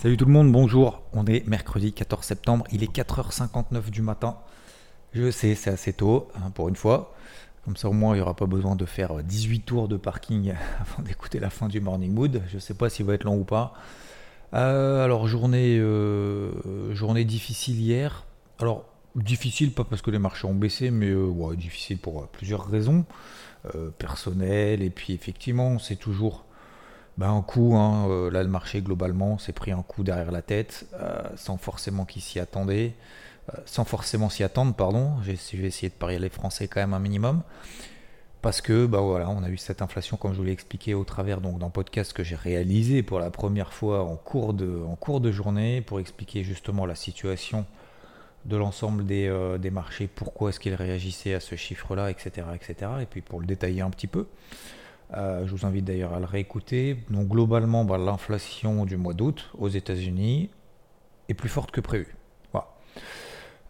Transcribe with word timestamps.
Salut 0.00 0.16
tout 0.16 0.26
le 0.26 0.32
monde, 0.32 0.52
bonjour. 0.52 1.02
On 1.12 1.26
est 1.26 1.44
mercredi 1.48 1.92
14 1.92 2.24
septembre, 2.24 2.64
il 2.70 2.84
est 2.84 2.96
4h59 2.96 3.90
du 3.90 4.00
matin. 4.00 4.36
Je 5.12 5.28
sais, 5.32 5.56
c'est 5.56 5.70
assez 5.70 5.92
tôt 5.92 6.28
hein, 6.36 6.52
pour 6.54 6.68
une 6.68 6.76
fois. 6.76 7.16
Comme 7.64 7.76
ça 7.76 7.88
au 7.88 7.92
moins 7.92 8.14
il 8.14 8.18
n'y 8.18 8.22
aura 8.22 8.36
pas 8.36 8.46
besoin 8.46 8.76
de 8.76 8.84
faire 8.84 9.24
18 9.24 9.62
tours 9.62 9.88
de 9.88 9.96
parking 9.96 10.54
avant 10.80 11.02
d'écouter 11.02 11.40
la 11.40 11.50
fin 11.50 11.66
du 11.66 11.80
morning 11.80 12.12
mood. 12.12 12.40
Je 12.46 12.54
ne 12.54 12.60
sais 12.60 12.74
pas 12.74 12.88
s'il 12.88 13.06
va 13.06 13.14
être 13.14 13.24
long 13.24 13.38
ou 13.38 13.42
pas. 13.42 13.74
Euh, 14.54 15.04
alors 15.04 15.26
journée, 15.26 15.78
euh, 15.80 16.94
journée 16.94 17.24
difficile 17.24 17.80
hier. 17.80 18.24
Alors 18.60 18.84
difficile 19.16 19.72
pas 19.72 19.82
parce 19.82 20.00
que 20.00 20.12
les 20.12 20.20
marchés 20.20 20.46
ont 20.46 20.54
baissé, 20.54 20.92
mais 20.92 21.10
euh, 21.10 21.56
difficile 21.56 21.98
pour 21.98 22.20
euh, 22.20 22.28
plusieurs 22.30 22.70
raisons 22.70 23.04
euh, 23.74 23.90
personnelles. 23.98 24.80
Et 24.82 24.90
puis 24.90 25.12
effectivement 25.12 25.80
c'est 25.80 25.96
toujours 25.96 26.44
ben, 27.18 27.30
un 27.32 27.42
coup. 27.42 27.74
hein, 27.76 28.08
euh, 28.08 28.30
là 28.30 28.42
le 28.42 28.48
marché 28.48 28.80
globalement 28.80 29.38
s'est 29.38 29.52
pris 29.52 29.72
un 29.72 29.82
coup 29.82 30.04
derrière 30.04 30.30
la 30.30 30.40
tête 30.40 30.86
euh, 30.94 31.20
sans 31.36 31.58
forcément 31.58 32.04
qu'il 32.06 32.22
s'y 32.22 32.38
attendait. 32.40 32.94
euh, 33.52 33.58
sans 33.66 33.84
forcément 33.84 34.30
s'y 34.30 34.44
attendre, 34.44 34.74
pardon. 34.74 35.12
J'ai 35.24 35.32
essayer 35.32 35.88
de 35.88 35.94
parier 35.94 36.18
les 36.18 36.28
Français 36.30 36.68
quand 36.68 36.80
même 36.80 36.94
un 36.94 37.00
minimum. 37.00 37.42
Parce 38.40 38.60
que 38.60 38.86
bah 38.86 39.00
on 39.00 39.42
a 39.42 39.48
eu 39.48 39.56
cette 39.56 39.82
inflation, 39.82 40.16
comme 40.16 40.32
je 40.32 40.38
vous 40.38 40.44
l'ai 40.44 40.52
expliqué 40.52 40.94
au 40.94 41.02
travers 41.04 41.40
donc 41.40 41.58
d'un 41.58 41.70
podcast 41.70 42.12
que 42.12 42.22
j'ai 42.22 42.36
réalisé 42.36 43.02
pour 43.02 43.18
la 43.18 43.30
première 43.30 43.72
fois 43.72 44.04
en 44.04 44.14
cours 44.14 44.54
de, 44.54 45.32
journée 45.32 45.80
pour 45.80 45.98
expliquer 45.98 46.44
justement 46.44 46.86
la 46.86 46.94
situation 46.94 47.66
de 48.44 48.56
l'ensemble 48.56 49.04
des, 49.06 49.28
des 49.58 49.70
marchés, 49.70 50.06
pourquoi 50.06 50.50
est-ce 50.50 50.60
qu'ils 50.60 50.74
réagissaient 50.74 51.34
à 51.34 51.40
ce 51.40 51.56
chiffre-là, 51.56 52.12
etc., 52.12 52.46
etc. 52.54 52.92
Et 53.02 53.06
puis 53.06 53.22
pour 53.22 53.40
le 53.40 53.46
détailler 53.46 53.80
un 53.80 53.90
petit 53.90 54.06
peu, 54.06 54.26
euh, 55.16 55.46
je 55.46 55.54
vous 55.54 55.66
invite 55.66 55.84
d'ailleurs 55.84 56.12
à 56.12 56.18
le 56.18 56.26
réécouter. 56.26 56.96
Donc 57.10 57.28
globalement, 57.28 57.84
bah, 57.84 57.98
l'inflation 57.98 58.84
du 58.84 58.96
mois 58.96 59.14
d'août 59.14 59.50
aux 59.58 59.68
États-Unis 59.68 60.50
est 61.28 61.34
plus 61.34 61.48
forte 61.48 61.70
que 61.70 61.80
prévu. 61.80 62.14
Voilà. 62.52 62.68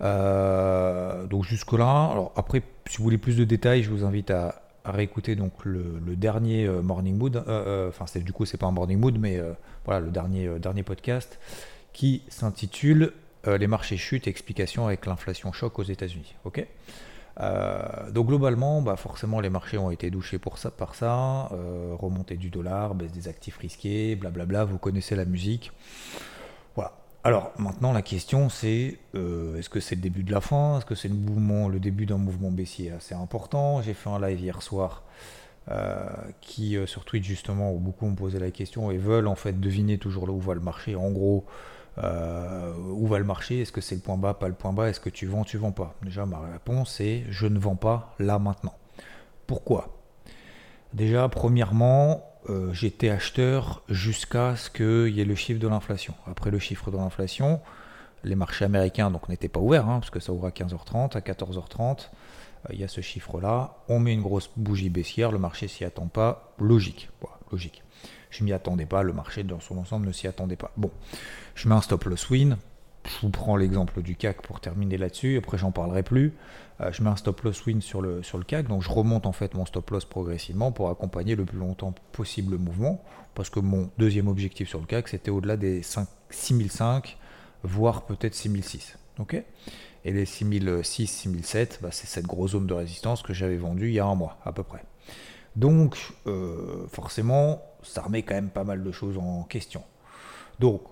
Euh, 0.00 1.26
donc 1.26 1.44
jusque-là, 1.44 2.30
après, 2.36 2.62
si 2.88 2.98
vous 2.98 3.04
voulez 3.04 3.18
plus 3.18 3.36
de 3.36 3.44
détails, 3.44 3.82
je 3.82 3.90
vous 3.90 4.04
invite 4.04 4.30
à, 4.30 4.62
réécouter 4.84 5.36
donc 5.36 5.52
le, 5.64 6.00
dernier 6.16 6.64
euh, 6.64 6.80
Morning 6.80 7.16
Mood. 7.16 7.36
Enfin, 7.88 8.06
du 8.20 8.32
coup, 8.32 8.46
c'est 8.46 8.56
pas 8.56 8.66
un 8.66 8.72
Morning 8.72 8.98
Mood, 8.98 9.18
mais 9.18 9.40
voilà, 9.84 10.00
le 10.00 10.10
dernier, 10.10 10.58
dernier 10.58 10.82
podcast 10.82 11.38
qui 11.92 12.22
s'intitule 12.28 13.12
Les 13.46 13.66
marchés 13.66 13.96
chutent, 13.96 14.28
explication 14.28 14.86
avec 14.86 15.06
l'inflation 15.06 15.52
choc 15.52 15.78
aux 15.78 15.82
États-Unis. 15.82 16.36
Ok? 16.44 16.66
Euh, 17.40 18.10
donc 18.10 18.26
globalement, 18.26 18.82
bah 18.82 18.96
forcément 18.96 19.40
les 19.40 19.50
marchés 19.50 19.78
ont 19.78 19.90
été 19.90 20.10
douchés 20.10 20.38
pour 20.38 20.58
ça, 20.58 20.70
par 20.70 20.94
ça, 20.94 21.48
euh, 21.52 21.94
remontée 21.96 22.36
du 22.36 22.50
dollar, 22.50 22.94
baisse 22.94 23.12
des 23.12 23.28
actifs 23.28 23.58
risqués, 23.58 24.16
blablabla, 24.16 24.64
vous 24.64 24.78
connaissez 24.78 25.14
la 25.14 25.24
musique. 25.24 25.70
Voilà. 26.74 26.92
Alors 27.22 27.52
maintenant 27.58 27.92
la 27.92 28.02
question 28.02 28.48
c'est 28.48 28.98
euh, 29.14 29.56
est-ce 29.56 29.68
que 29.68 29.78
c'est 29.78 29.94
le 29.94 30.00
début 30.00 30.24
de 30.24 30.32
la 30.32 30.40
fin? 30.40 30.78
Est-ce 30.78 30.86
que 30.86 30.96
c'est 30.96 31.08
le 31.08 31.68
le 31.68 31.78
début 31.78 32.06
d'un 32.06 32.18
mouvement 32.18 32.50
baissier 32.50 32.90
assez 32.90 33.14
important? 33.14 33.82
J'ai 33.82 33.94
fait 33.94 34.10
un 34.10 34.20
live 34.20 34.40
hier 34.40 34.60
soir 34.60 35.04
euh, 35.70 36.06
qui 36.40 36.76
sur 36.86 37.04
Twitch 37.04 37.24
justement 37.24 37.72
où 37.72 37.78
beaucoup 37.78 38.06
me 38.06 38.16
posaient 38.16 38.40
la 38.40 38.50
question 38.50 38.90
et 38.90 38.96
veulent 38.96 39.28
en 39.28 39.36
fait 39.36 39.60
deviner 39.60 39.98
toujours 39.98 40.26
là 40.26 40.32
où 40.32 40.40
va 40.40 40.54
le 40.54 40.60
marché. 40.60 40.96
En 40.96 41.10
gros, 41.10 41.44
euh, 42.02 42.72
où 42.76 43.06
va 43.06 43.18
le 43.18 43.24
marché? 43.24 43.60
Est-ce 43.60 43.72
que 43.72 43.80
c'est 43.80 43.94
le 43.94 44.00
point 44.00 44.16
bas, 44.16 44.34
pas 44.34 44.48
le 44.48 44.54
point 44.54 44.72
bas? 44.72 44.88
Est-ce 44.88 45.00
que 45.00 45.10
tu 45.10 45.26
vends, 45.26 45.44
tu 45.44 45.58
vends 45.58 45.72
pas? 45.72 45.94
Déjà 46.02 46.26
ma 46.26 46.40
réponse 46.40 47.00
est 47.00 47.24
je 47.30 47.46
ne 47.46 47.58
vends 47.58 47.76
pas 47.76 48.14
là 48.18 48.38
maintenant. 48.38 48.74
Pourquoi? 49.46 49.98
Déjà, 50.94 51.28
premièrement, 51.28 52.24
euh, 52.48 52.72
j'étais 52.72 53.10
acheteur 53.10 53.82
jusqu'à 53.88 54.56
ce 54.56 54.70
qu'il 54.70 55.14
y 55.14 55.20
ait 55.20 55.24
le 55.24 55.34
chiffre 55.34 55.60
de 55.60 55.68
l'inflation. 55.68 56.14
Après 56.26 56.50
le 56.50 56.58
chiffre 56.58 56.90
de 56.90 56.96
l'inflation, 56.96 57.60
les 58.24 58.34
marchés 58.34 58.64
américains 58.64 59.10
donc 59.10 59.28
n'étaient 59.28 59.48
pas 59.48 59.60
ouverts, 59.60 59.88
hein, 59.88 60.00
parce 60.00 60.10
que 60.10 60.20
ça 60.20 60.32
ouvre 60.32 60.46
à 60.46 60.50
15h30, 60.50 61.16
à 61.16 61.20
14h30, 61.20 62.08
euh, 62.68 62.72
il 62.72 62.80
y 62.80 62.84
a 62.84 62.88
ce 62.88 63.00
chiffre-là. 63.00 63.76
On 63.88 64.00
met 64.00 64.14
une 64.14 64.22
grosse 64.22 64.50
bougie 64.56 64.90
baissière, 64.90 65.30
le 65.30 65.38
marché 65.38 65.68
s'y 65.68 65.84
attend 65.84 66.08
pas. 66.08 66.54
Logique, 66.58 67.10
logique. 67.52 67.82
Je 68.30 68.44
m'y 68.44 68.52
attendais 68.52 68.86
pas, 68.86 69.02
le 69.02 69.12
marché 69.12 69.42
dans 69.42 69.60
son 69.60 69.78
ensemble 69.78 70.06
ne 70.06 70.12
s'y 70.12 70.26
attendait 70.26 70.56
pas. 70.56 70.72
Bon, 70.76 70.90
je 71.54 71.68
mets 71.68 71.74
un 71.74 71.80
stop 71.80 72.04
loss 72.04 72.28
win. 72.30 72.56
Je 73.06 73.20
vous 73.22 73.30
prends 73.30 73.56
l'exemple 73.56 74.02
du 74.02 74.16
CAC 74.16 74.42
pour 74.42 74.60
terminer 74.60 74.98
là-dessus. 74.98 75.38
Après, 75.38 75.56
j'en 75.56 75.70
parlerai 75.70 76.02
plus. 76.02 76.34
Euh, 76.80 76.92
je 76.92 77.02
mets 77.02 77.08
un 77.08 77.16
stop 77.16 77.40
loss 77.40 77.64
win 77.64 77.80
sur 77.80 78.02
le, 78.02 78.20
CAC. 78.46 78.68
Donc, 78.68 78.82
je 78.82 78.90
remonte 78.90 79.26
en 79.26 79.32
fait 79.32 79.54
mon 79.54 79.64
stop 79.64 79.90
loss 79.90 80.04
progressivement 80.04 80.72
pour 80.72 80.90
accompagner 80.90 81.34
le 81.34 81.44
plus 81.44 81.58
longtemps 81.58 81.94
possible 82.12 82.52
le 82.52 82.58
mouvement. 82.58 83.02
Parce 83.34 83.50
que 83.50 83.60
mon 83.60 83.90
deuxième 83.98 84.28
objectif 84.28 84.68
sur 84.68 84.80
le 84.80 84.86
CAC, 84.86 85.08
c'était 85.08 85.30
au-delà 85.30 85.56
des 85.56 85.82
5 85.82 86.06
6005, 86.30 87.16
voire 87.62 88.04
peut-être 88.04 88.34
6006. 88.34 88.98
Ok? 89.18 89.42
Et 90.04 90.12
les 90.12 90.26
6006, 90.26 91.06
6007, 91.06 91.80
bah, 91.82 91.88
c'est 91.92 92.06
cette 92.06 92.26
grosse 92.26 92.52
zone 92.52 92.66
de 92.66 92.74
résistance 92.74 93.22
que 93.22 93.32
j'avais 93.32 93.56
vendue 93.56 93.88
il 93.88 93.94
y 93.94 94.00
a 94.00 94.06
un 94.06 94.14
mois 94.14 94.38
à 94.44 94.52
peu 94.52 94.62
près. 94.62 94.84
Donc, 95.56 95.96
euh, 96.26 96.86
forcément, 96.88 97.62
ça 97.82 98.02
remet 98.02 98.22
quand 98.22 98.34
même 98.34 98.50
pas 98.50 98.64
mal 98.64 98.82
de 98.82 98.92
choses 98.92 99.18
en 99.18 99.42
question. 99.44 99.82
Donc, 100.58 100.82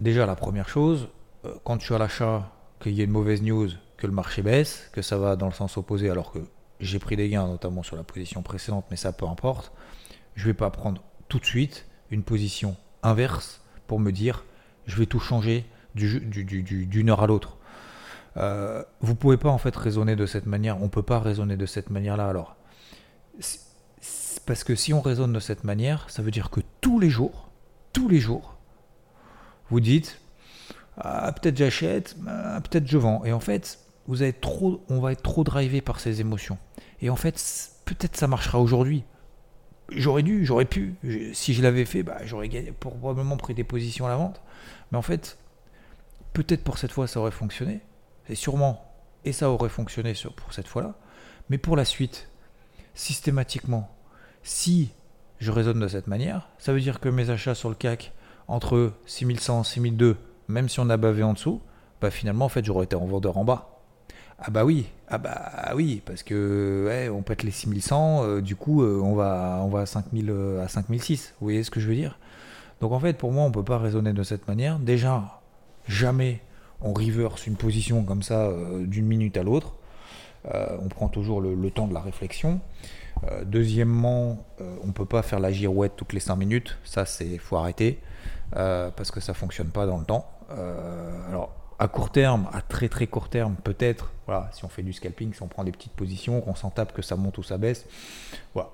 déjà, 0.00 0.26
la 0.26 0.36
première 0.36 0.68
chose, 0.68 1.08
euh, 1.44 1.54
quand 1.64 1.78
tu 1.78 1.94
à 1.94 1.98
l'achat, 1.98 2.52
qu'il 2.80 2.92
y 2.92 3.00
ait 3.00 3.04
une 3.04 3.10
mauvaise 3.10 3.42
news, 3.42 3.68
que 3.96 4.06
le 4.06 4.12
marché 4.12 4.42
baisse, 4.42 4.88
que 4.92 5.02
ça 5.02 5.18
va 5.18 5.34
dans 5.36 5.46
le 5.46 5.52
sens 5.52 5.76
opposé, 5.76 6.08
alors 6.10 6.30
que 6.30 6.38
j'ai 6.80 7.00
pris 7.00 7.16
des 7.16 7.28
gains, 7.28 7.48
notamment 7.48 7.82
sur 7.82 7.96
la 7.96 8.04
position 8.04 8.42
précédente, 8.42 8.84
mais 8.90 8.96
ça 8.96 9.12
peu 9.12 9.26
importe, 9.26 9.72
je 10.36 10.46
vais 10.46 10.54
pas 10.54 10.70
prendre 10.70 11.02
tout 11.28 11.40
de 11.40 11.44
suite 11.44 11.86
une 12.10 12.22
position 12.22 12.76
inverse 13.02 13.60
pour 13.88 13.98
me 13.98 14.12
dire 14.12 14.44
je 14.86 14.96
vais 14.96 15.06
tout 15.06 15.18
changer 15.18 15.66
du- 15.96 16.20
du- 16.20 16.44
du- 16.44 16.62
du- 16.62 16.86
d'une 16.86 17.10
heure 17.10 17.22
à 17.22 17.26
l'autre. 17.26 17.56
Euh, 18.36 18.84
vous 19.00 19.16
pouvez 19.16 19.36
pas 19.36 19.48
en 19.48 19.58
fait 19.58 19.74
raisonner 19.74 20.14
de 20.14 20.26
cette 20.26 20.46
manière, 20.46 20.80
on 20.80 20.88
peut 20.88 21.02
pas 21.02 21.18
raisonner 21.18 21.56
de 21.56 21.66
cette 21.66 21.90
manière-là. 21.90 22.28
Alors, 22.28 22.54
parce 24.48 24.64
que 24.64 24.74
si 24.74 24.94
on 24.94 25.02
raisonne 25.02 25.34
de 25.34 25.40
cette 25.40 25.62
manière, 25.64 26.08
ça 26.08 26.22
veut 26.22 26.30
dire 26.30 26.48
que 26.48 26.60
tous 26.80 26.98
les 26.98 27.10
jours, 27.10 27.50
tous 27.92 28.08
les 28.08 28.18
jours, 28.18 28.56
vous 29.68 29.78
dites 29.78 30.22
ah, 30.96 31.30
peut-être 31.32 31.58
j'achète, 31.58 32.16
ah, 32.26 32.58
peut-être 32.62 32.86
je 32.86 32.96
vends. 32.96 33.22
Et 33.26 33.32
en 33.34 33.40
fait, 33.40 33.78
vous 34.06 34.16
trop, 34.40 34.82
on 34.88 35.00
va 35.00 35.12
être 35.12 35.20
trop 35.20 35.44
drivé 35.44 35.82
par 35.82 36.00
ces 36.00 36.22
émotions. 36.22 36.56
Et 37.02 37.10
en 37.10 37.16
fait, 37.16 37.34
peut-être 37.84 38.16
ça 38.16 38.26
marchera 38.26 38.58
aujourd'hui. 38.58 39.04
J'aurais 39.90 40.22
dû, 40.22 40.46
j'aurais 40.46 40.64
pu. 40.64 40.94
Si 41.34 41.52
je 41.52 41.62
l'avais 41.62 41.84
fait, 41.84 42.02
bah, 42.02 42.16
j'aurais 42.24 42.48
probablement 42.80 43.36
pris 43.36 43.52
des 43.52 43.64
positions 43.64 44.06
à 44.06 44.08
la 44.08 44.16
vente. 44.16 44.40
Mais 44.90 44.96
en 44.96 45.02
fait, 45.02 45.36
peut-être 46.32 46.64
pour 46.64 46.78
cette 46.78 46.92
fois 46.92 47.06
ça 47.06 47.20
aurait 47.20 47.32
fonctionné. 47.32 47.80
Et 48.30 48.34
sûrement, 48.34 48.82
et 49.26 49.32
ça 49.32 49.50
aurait 49.50 49.68
fonctionné 49.68 50.14
pour 50.36 50.54
cette 50.54 50.68
fois-là. 50.68 50.94
Mais 51.50 51.58
pour 51.58 51.76
la 51.76 51.84
suite, 51.84 52.30
systématiquement, 52.94 53.94
si 54.42 54.90
je 55.38 55.50
raisonne 55.52 55.80
de 55.80 55.88
cette 55.88 56.06
manière, 56.06 56.48
ça 56.58 56.72
veut 56.72 56.80
dire 56.80 57.00
que 57.00 57.08
mes 57.08 57.30
achats 57.30 57.54
sur 57.54 57.68
le 57.68 57.74
CAC 57.74 58.12
entre 58.48 58.92
6100 59.06 59.62
6002, 59.64 60.16
même 60.48 60.68
si 60.68 60.80
on 60.80 60.88
a 60.90 60.96
bavé 60.96 61.22
en 61.22 61.34
dessous, 61.34 61.60
bah 62.00 62.10
finalement 62.10 62.46
en 62.46 62.48
fait 62.48 62.64
j'aurais 62.64 62.84
été 62.84 62.96
en 62.96 63.06
vendeur 63.06 63.36
en 63.36 63.44
bas. 63.44 63.78
Ah 64.40 64.50
bah 64.50 64.64
oui, 64.64 64.86
ah 65.08 65.18
bah 65.18 65.72
oui, 65.74 66.00
parce 66.04 66.22
que 66.22 66.84
ouais, 66.86 67.08
on 67.08 67.22
pète 67.22 67.42
les 67.42 67.50
6100, 67.50 68.22
euh, 68.22 68.40
du 68.40 68.54
coup 68.54 68.82
euh, 68.82 69.00
on 69.02 69.14
va 69.14 69.60
on 69.62 69.68
va 69.68 69.80
à 69.80 69.86
5000 69.86 70.30
euh, 70.30 70.64
à 70.64 70.68
5006. 70.68 71.34
Vous 71.40 71.46
voyez 71.46 71.64
ce 71.64 71.70
que 71.70 71.80
je 71.80 71.88
veux 71.88 71.96
dire? 71.96 72.18
Donc 72.80 72.92
en 72.92 73.00
fait 73.00 73.14
pour 73.14 73.32
moi 73.32 73.44
on 73.44 73.50
peut 73.50 73.64
pas 73.64 73.78
raisonner 73.78 74.12
de 74.12 74.22
cette 74.22 74.46
manière. 74.46 74.78
Déjà 74.78 75.40
jamais 75.86 76.40
on 76.80 76.92
reverse 76.92 77.46
une 77.46 77.56
position 77.56 78.04
comme 78.04 78.22
ça 78.22 78.52
d'une 78.84 79.06
minute 79.06 79.36
à 79.36 79.42
l'autre. 79.42 79.74
On 80.44 80.88
prend 80.88 81.08
toujours 81.08 81.40
le 81.40 81.70
temps 81.70 81.88
de 81.88 81.94
la 81.94 82.00
réflexion. 82.00 82.60
Euh, 83.24 83.44
deuxièmement, 83.44 84.44
euh, 84.60 84.76
on 84.84 84.92
peut 84.92 85.04
pas 85.04 85.22
faire 85.22 85.40
la 85.40 85.52
girouette 85.52 85.92
toutes 85.96 86.12
les 86.12 86.20
5 86.20 86.36
minutes. 86.36 86.78
Ça, 86.84 87.04
c'est 87.04 87.38
faut 87.38 87.56
arrêter 87.56 88.00
euh, 88.56 88.90
parce 88.94 89.10
que 89.10 89.20
ça 89.20 89.34
fonctionne 89.34 89.68
pas 89.68 89.86
dans 89.86 89.98
le 89.98 90.04
temps. 90.04 90.30
Alors, 91.28 91.52
à 91.78 91.88
court 91.88 92.10
terme, 92.10 92.48
à 92.52 92.62
très 92.62 92.88
très 92.88 93.06
court 93.06 93.28
terme, 93.28 93.56
peut-être. 93.62 94.12
Voilà, 94.26 94.48
si 94.52 94.64
on 94.64 94.68
fait 94.68 94.82
du 94.82 94.92
scalping, 94.92 95.34
si 95.34 95.42
on 95.42 95.48
prend 95.48 95.62
des 95.62 95.72
petites 95.72 95.92
positions, 95.92 96.40
qu'on 96.40 96.54
s'en 96.54 96.70
tape, 96.70 96.94
que 96.94 97.02
ça 97.02 97.16
monte 97.16 97.36
ou 97.38 97.42
ça 97.42 97.58
baisse. 97.58 97.86
Voilà. 98.54 98.70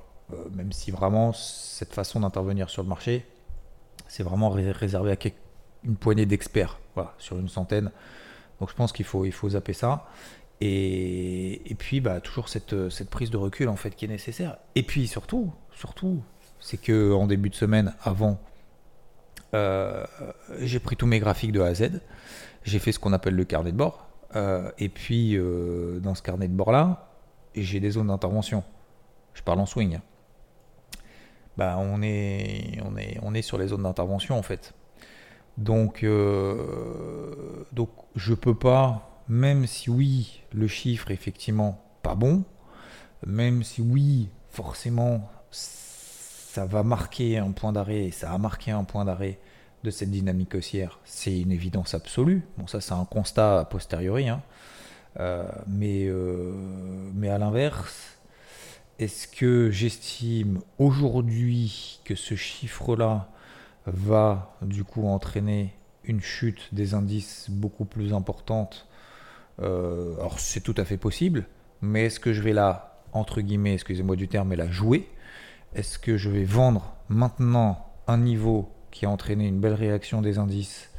Même 0.52 0.72
si 0.72 0.90
vraiment 0.90 1.32
cette 1.32 1.92
façon 1.92 2.20
d'intervenir 2.20 2.70
sur 2.70 2.82
le 2.82 2.88
marché, 2.88 3.26
C'est 4.06 4.22
vraiment 4.22 4.50
réservé 4.50 5.10
à 5.12 5.16
une 5.84 5.96
poignée 5.96 6.26
d'experts, 6.26 6.78
voilà, 6.94 7.14
sur 7.18 7.38
une 7.38 7.48
centaine. 7.48 7.90
Donc 8.60 8.70
je 8.70 8.74
pense 8.74 8.92
qu'il 8.92 9.04
faut, 9.04 9.24
il 9.24 9.32
faut 9.32 9.50
zapper 9.50 9.72
ça. 9.72 10.06
Et, 10.60 11.74
puis 11.78 12.00
bah, 12.00 12.20
toujours 12.20 12.48
cette, 12.48 12.88
cette, 12.88 13.10
prise 13.10 13.30
de 13.30 13.36
recul 13.36 13.68
en 13.68 13.76
fait 13.76 13.90
qui 13.90 14.04
est 14.04 14.08
nécessaire. 14.08 14.56
Et 14.74 14.82
puis 14.82 15.06
surtout, 15.06 15.52
surtout, 15.72 16.22
c'est 16.60 16.80
que 16.80 17.12
en 17.12 17.26
début 17.26 17.50
de 17.50 17.54
semaine, 17.54 17.94
avant, 18.02 18.40
euh, 19.54 20.04
j'ai 20.60 20.78
pris 20.80 20.96
tous 20.96 21.06
mes 21.06 21.18
graphiques 21.18 21.52
de 21.52 21.60
A 21.60 21.66
à 21.66 21.74
Z. 21.74 22.00
J'ai 22.62 22.78
fait 22.78 22.92
ce 22.92 22.98
qu'on 22.98 23.12
appelle 23.12 23.34
le 23.34 23.44
carnet 23.44 23.72
de 23.72 23.76
bord. 23.76 24.08
Euh, 24.36 24.70
et 24.78 24.88
puis 24.88 25.36
euh, 25.36 26.00
dans 26.00 26.14
ce 26.14 26.22
carnet 26.22 26.48
de 26.48 26.54
bord 26.54 26.72
là, 26.72 27.08
j'ai 27.54 27.80
des 27.80 27.90
zones 27.90 28.08
d'intervention. 28.08 28.64
Je 29.34 29.42
parle 29.42 29.60
en 29.60 29.66
swing. 29.66 30.00
Bah, 31.56 31.76
on 31.78 32.02
est, 32.02 32.80
on 32.84 32.96
est, 32.96 33.18
on 33.22 33.34
est 33.34 33.42
sur 33.42 33.58
les 33.58 33.68
zones 33.68 33.82
d'intervention 33.82 34.36
en 34.36 34.42
fait. 34.42 34.74
Donc, 35.56 36.02
euh, 36.02 37.64
donc 37.72 37.90
je 38.16 38.34
peux 38.34 38.56
pas, 38.56 39.13
même 39.28 39.66
si 39.66 39.90
oui, 39.90 40.42
le 40.52 40.66
chiffre 40.66 41.10
est 41.10 41.14
effectivement 41.14 41.82
pas 42.02 42.14
bon, 42.14 42.44
même 43.26 43.62
si 43.62 43.80
oui, 43.80 44.28
forcément, 44.50 45.30
ça 45.50 46.66
va 46.66 46.82
marquer 46.82 47.38
un 47.38 47.52
point 47.52 47.72
d'arrêt, 47.72 48.10
ça 48.10 48.32
a 48.32 48.38
marqué 48.38 48.70
un 48.70 48.84
point 48.84 49.04
d'arrêt 49.04 49.38
de 49.82 49.90
cette 49.90 50.10
dynamique 50.10 50.54
haussière, 50.54 50.98
c'est 51.04 51.40
une 51.40 51.52
évidence 51.52 51.94
absolue. 51.94 52.42
Bon, 52.58 52.66
ça, 52.66 52.80
c'est 52.80 52.94
un 52.94 53.04
constat 53.04 53.60
a 53.60 53.64
posteriori, 53.64 54.28
hein. 54.28 54.42
euh, 55.20 55.46
mais, 55.66 56.06
euh, 56.06 56.52
mais 57.14 57.28
à 57.28 57.38
l'inverse, 57.38 58.18
est-ce 58.98 59.28
que 59.28 59.70
j'estime 59.70 60.60
aujourd'hui 60.78 62.00
que 62.04 62.14
ce 62.14 62.34
chiffre-là 62.34 63.28
va 63.86 64.56
du 64.62 64.84
coup 64.84 65.06
entraîner 65.06 65.74
une 66.04 66.20
chute 66.20 66.68
des 66.72 66.94
indices 66.94 67.46
beaucoup 67.50 67.84
plus 67.84 68.12
importante. 68.12 68.86
Euh, 69.60 70.14
alors 70.16 70.38
c'est 70.40 70.60
tout 70.60 70.74
à 70.76 70.84
fait 70.84 70.96
possible, 70.96 71.46
mais 71.80 72.06
est-ce 72.06 72.20
que 72.20 72.32
je 72.32 72.42
vais 72.42 72.52
là, 72.52 73.02
entre 73.12 73.40
guillemets, 73.40 73.74
excusez-moi 73.74 74.16
du 74.16 74.28
terme, 74.28 74.48
mais 74.48 74.56
la 74.56 74.70
jouer? 74.70 75.08
Est-ce 75.74 75.98
que 75.98 76.16
je 76.16 76.30
vais 76.30 76.44
vendre 76.44 76.94
maintenant 77.08 77.92
un 78.06 78.18
niveau 78.18 78.70
qui 78.90 79.06
a 79.06 79.10
entraîné 79.10 79.46
une 79.46 79.60
belle 79.60 79.74
réaction 79.74 80.22
des 80.22 80.38
indices 80.38 80.90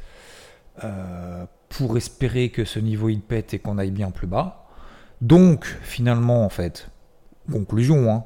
euh, 0.83 1.45
pour 1.69 1.97
espérer 1.97 2.49
que 2.49 2.65
ce 2.65 2.79
niveau 2.79 3.09
il 3.09 3.21
pète 3.21 3.53
et 3.53 3.59
qu'on 3.59 3.77
aille 3.77 3.91
bien 3.91 4.11
plus 4.11 4.27
bas? 4.27 4.67
Donc 5.21 5.65
finalement 5.81 6.45
en 6.45 6.49
fait, 6.49 6.89
conclusion, 7.51 8.11
hein, 8.11 8.25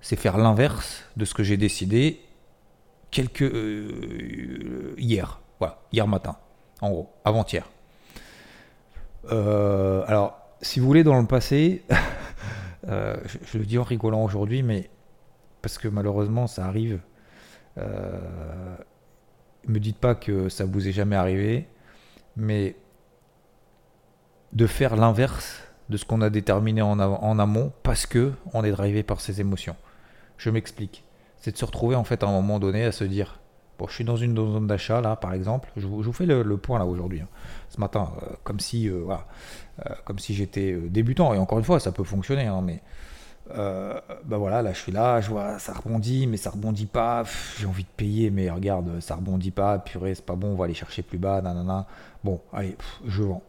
c'est 0.00 0.16
faire 0.16 0.38
l'inverse 0.38 1.04
de 1.16 1.24
ce 1.24 1.34
que 1.34 1.42
j'ai 1.42 1.56
décidé 1.56 2.20
quelques 3.10 3.42
euh, 3.42 4.94
hier, 4.98 5.40
voilà, 5.58 5.80
hier 5.92 6.06
matin, 6.06 6.36
en 6.80 6.90
gros, 6.90 7.10
avant-hier. 7.24 7.68
Euh, 9.30 10.02
alors, 10.06 10.38
si 10.62 10.80
vous 10.80 10.86
voulez, 10.86 11.04
dans 11.04 11.20
le 11.20 11.26
passé, 11.26 11.84
euh, 12.88 13.16
je, 13.52 13.58
le 13.58 13.64
dis 13.64 13.78
en 13.78 13.82
rigolant 13.82 14.22
aujourd'hui, 14.24 14.62
mais 14.62 14.90
parce 15.62 15.78
que 15.78 15.88
malheureusement, 15.88 16.46
ça 16.46 16.66
arrive. 16.66 17.00
me 19.66 19.78
dites 19.78 19.98
pas 19.98 20.14
que 20.14 20.48
ça 20.48 20.64
vous 20.64 20.88
est 20.88 20.92
jamais 20.92 21.16
arrivé, 21.16 21.68
mais 22.36 22.76
de 24.52 24.66
faire 24.66 24.96
l'inverse 24.96 25.62
de 25.90 25.96
ce 25.96 26.04
qu'on 26.04 26.22
a 26.22 26.30
déterminé 26.30 26.82
en, 26.82 26.98
en, 26.98 27.38
amont 27.38 27.72
parce 27.82 28.06
que 28.06 28.32
on 28.52 28.64
est 28.64 28.70
drivé 28.70 29.02
par 29.02 29.20
ses 29.20 29.40
émotions. 29.40 29.76
Je 30.38 30.50
m'explique 30.50 31.04
c'est 31.40 31.52
de 31.52 31.56
se 31.56 31.64
retrouver 31.64 31.96
en 31.96 32.04
fait 32.04 32.22
à 32.22 32.26
un 32.26 32.32
moment 32.32 32.58
donné 32.58 32.84
à 32.84 32.92
se 32.92 33.04
dire 33.04 33.40
bon 33.78 33.86
je 33.86 33.94
suis 33.94 34.04
dans 34.04 34.16
une 34.16 34.36
zone 34.36 34.66
d'achat 34.66 35.00
là 35.00 35.16
par 35.16 35.32
exemple 35.32 35.70
je, 35.76 35.86
vous 35.86 36.12
fais 36.12 36.26
le, 36.26 36.56
point 36.56 36.78
là 36.78 36.86
aujourd'hui 36.86 37.20
hein. 37.20 37.28
ce 37.68 37.80
matin 37.80 38.10
euh, 38.22 38.34
comme 38.44 38.60
si 38.60 38.88
euh, 38.88 39.04
euh, 39.08 39.90
comme 40.04 40.18
si 40.18 40.34
j'étais 40.34 40.74
débutant 40.74 41.34
et 41.34 41.38
encore 41.38 41.58
une 41.58 41.64
fois 41.64 41.80
ça 41.80 41.92
peut 41.92 42.04
fonctionner 42.04 42.46
hein, 42.46 42.62
mais 42.62 42.82
bah 43.54 44.36
voilà 44.36 44.60
là 44.60 44.74
je 44.74 44.78
suis 44.78 44.92
là 44.92 45.22
je 45.22 45.30
vois 45.30 45.58
ça 45.58 45.72
rebondit 45.72 46.26
mais 46.26 46.36
ça 46.36 46.50
rebondit 46.50 46.84
pas 46.84 47.24
j'ai 47.58 47.64
envie 47.64 47.84
de 47.84 47.88
payer 47.96 48.30
mais 48.30 48.50
regarde 48.50 49.00
ça 49.00 49.16
rebondit 49.16 49.52
pas 49.52 49.78
purée 49.78 50.14
c'est 50.14 50.26
pas 50.26 50.34
bon 50.34 50.48
on 50.48 50.54
va 50.54 50.66
aller 50.66 50.74
chercher 50.74 51.00
plus 51.00 51.16
bas 51.16 51.40
nanana 51.40 51.86
bon 52.24 52.42
allez 52.52 52.76
je 53.06 53.22
vends 53.22 53.42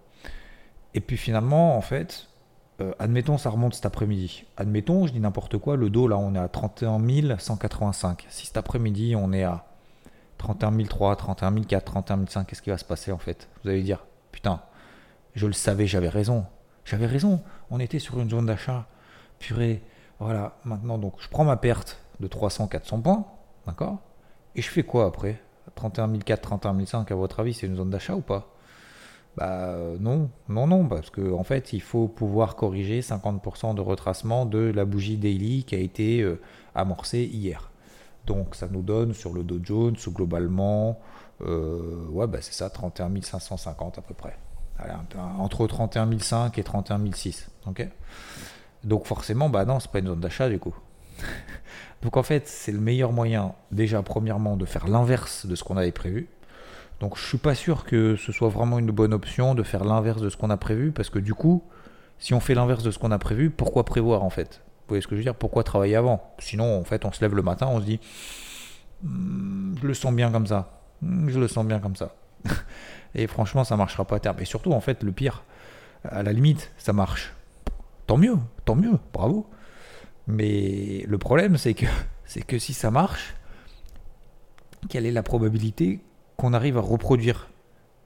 et 0.94 1.02
puis 1.02 1.18
finalement 1.18 1.76
en 1.76 1.82
fait 1.82 2.30
admettons, 3.00 3.38
ça 3.38 3.50
remonte 3.50 3.74
cet 3.74 3.86
après-midi. 3.86 4.46
Admettons, 4.58 5.08
je 5.08 5.14
dis 5.14 5.20
n'importe 5.20 5.58
quoi, 5.58 5.76
le 5.76 5.90
dos, 5.90 6.08
là, 6.08 6.18
on 6.18 6.34
est 6.36 6.40
à 6.40 6.48
31 6.48 7.00
185. 7.38 8.26
Si 8.30 8.48
cet 8.48 8.58
après-midi, 8.58 9.16
on 9.16 9.32
est 9.34 9.44
à 9.44 9.66
31 10.40 10.86
300, 10.86 11.16
31 11.16 11.62
400, 11.64 12.02
31 12.02 12.26
500, 12.26 12.46
qu'est-ce 12.46 12.62
qui 12.62 12.72
va 12.72 12.78
se 12.78 12.86
passer 12.86 13.12
en 13.12 13.20
fait? 13.20 13.48
Vous 13.64 13.70
allez 13.70 13.84
dire, 13.84 14.06
putain, 14.32 14.62
je 15.36 15.46
le 15.46 15.54
savais, 15.54 15.86
j'avais 15.86 16.10
raison. 16.10 16.46
J'avais 16.86 17.06
raison, 17.06 17.44
on 17.70 17.80
était 17.80 18.00
sur 18.00 18.20
une 18.20 18.30
zone 18.30 18.48
d'achat. 18.48 18.88
Purée, 19.38 19.84
voilà, 20.20 20.58
maintenant, 20.64 20.98
donc, 20.98 21.14
je 21.20 21.30
prends 21.30 21.46
ma 21.46 21.56
perte 21.56 22.02
de 22.20 22.28
300, 22.28 22.68
400 22.68 23.02
points, 23.02 23.26
d'accord? 23.68 24.00
Et 24.56 24.62
je 24.62 24.70
fais 24.70 24.84
quoi 24.84 25.06
après? 25.06 25.40
31 25.76 26.18
400, 26.18 26.58
31 26.58 26.86
500, 26.86 27.06
à 27.10 27.16
votre 27.16 27.40
avis, 27.42 27.54
c'est 27.54 27.68
une 27.68 27.76
zone 27.76 27.92
d'achat 27.92 28.16
ou 28.16 28.22
pas? 28.22 28.50
Bah 29.38 29.78
non, 30.00 30.30
non, 30.50 30.68
non, 30.68 30.88
parce 30.88 31.10
qu'en 31.12 31.40
en 31.40 31.44
fait, 31.44 31.74
il 31.74 31.82
faut 31.82 32.08
pouvoir 32.08 32.56
corriger 32.56 33.02
50% 33.02 33.76
de 33.76 33.82
retracement 33.82 34.46
de 34.46 34.60
la 34.60 34.86
bougie 34.86 35.18
daily 35.18 35.64
qui 35.64 35.76
a 35.76 35.80
été 35.80 36.22
euh, 36.22 36.42
amorcée 36.76 37.24
hier. 37.24 37.69
Donc 38.30 38.54
ça 38.54 38.68
nous 38.70 38.84
donne 38.84 39.16
sur 39.16 39.34
le 39.34 39.42
Dow 39.42 39.60
Jones, 39.64 39.96
globalement, 40.10 41.00
euh, 41.42 42.06
ouais, 42.12 42.28
bah, 42.28 42.38
c'est 42.42 42.54
ça, 42.54 42.70
31 42.70 43.10
550 43.20 43.98
à 43.98 44.02
peu 44.04 44.14
près. 44.14 44.38
entre 45.40 45.66
31 45.66 46.12
500 46.12 46.52
et 46.56 46.64
31 46.64 47.12
600. 47.12 47.48
ok? 47.66 47.88
Donc 48.84 49.08
forcément, 49.08 49.50
bah 49.50 49.66
non, 49.66 49.80
c'est 49.80 49.90
pas 49.90 49.98
une 49.98 50.08
zone 50.08 50.20
d'achat 50.20 50.48
du 50.48 50.60
coup. 50.60 50.76
Donc 52.04 52.18
en 52.18 52.24
fait, 52.24 52.48
c'est 52.48 52.72
le 52.72 52.80
meilleur 52.80 53.12
moyen, 53.12 53.56
déjà 53.72 54.04
premièrement, 54.04 54.58
de 54.58 54.66
faire 54.66 54.88
l'inverse 54.88 55.48
de 55.48 55.56
ce 55.56 55.64
qu'on 55.64 55.76
avait 55.76 55.92
prévu. 55.92 56.30
Donc 57.00 57.18
je 57.18 57.26
suis 57.26 57.40
pas 57.40 57.56
sûr 57.56 57.84
que 57.84 58.16
ce 58.16 58.32
soit 58.32 58.50
vraiment 58.50 58.78
une 58.78 58.92
bonne 58.92 59.12
option 59.12 59.56
de 59.56 59.64
faire 59.64 59.84
l'inverse 59.84 60.22
de 60.22 60.30
ce 60.30 60.38
qu'on 60.38 60.52
a 60.52 60.58
prévu, 60.58 60.92
parce 60.92 61.10
que 61.10 61.18
du 61.18 61.34
coup, 61.34 61.64
si 62.20 62.36
on 62.36 62.40
fait 62.40 62.54
l'inverse 62.54 62.84
de 62.84 62.92
ce 62.92 63.00
qu'on 63.00 63.12
a 63.12 63.18
prévu, 63.18 63.50
pourquoi 63.50 63.86
prévoir 63.86 64.24
en 64.24 64.30
fait? 64.30 64.62
Vous 64.90 64.94
voyez 64.94 65.04
ce 65.04 65.08
que 65.08 65.14
je 65.14 65.20
veux 65.20 65.24
dire? 65.24 65.36
Pourquoi 65.36 65.64
travailler 65.64 65.96
avant? 65.96 66.34
Sinon, 66.40 66.80
en 66.80 66.84
fait, 66.84 67.06
on 67.06 67.12
se 67.12 67.22
lève 67.22 67.36
le 67.36 67.44
matin, 67.44 67.68
on 67.68 67.80
se 67.80 67.86
dit, 67.86 68.00
hmm, 69.04 69.76
je 69.80 69.86
le 69.86 69.94
sens 69.94 70.12
bien 70.16 70.32
comme 70.32 70.48
ça, 70.48 70.82
hmm, 71.04 71.30
je 71.30 71.40
le 71.40 71.48
sens 71.48 71.64
bien 71.64 71.78
comme 71.78 71.96
ça. 71.96 72.16
Et 73.14 73.28
franchement, 73.28 73.64
ça 73.64 73.78
marchera 73.78 74.04
pas 74.06 74.16
à 74.16 74.20
terme. 74.20 74.40
Et 74.40 74.46
surtout, 74.46 74.72
en 74.72 74.82
fait, 74.82 75.04
le 75.04 75.12
pire, 75.12 75.44
à 76.04 76.24
la 76.24 76.34
limite, 76.34 76.72
ça 76.80 76.92
marche. 76.92 77.36
Tant 78.08 78.18
mieux, 78.18 78.38
tant 78.66 78.74
mieux, 78.74 78.98
bravo. 79.14 79.48
Mais 80.26 81.06
le 81.08 81.18
problème, 81.20 81.56
c'est 81.58 81.76
que, 81.76 81.86
c'est 82.26 82.42
que 82.42 82.58
si 82.58 82.74
ça 82.74 82.90
marche, 82.90 83.36
quelle 84.90 85.06
est 85.06 85.12
la 85.12 85.22
probabilité 85.22 86.00
qu'on 86.36 86.54
arrive 86.54 86.80
à 86.80 86.82
reproduire 86.82 87.48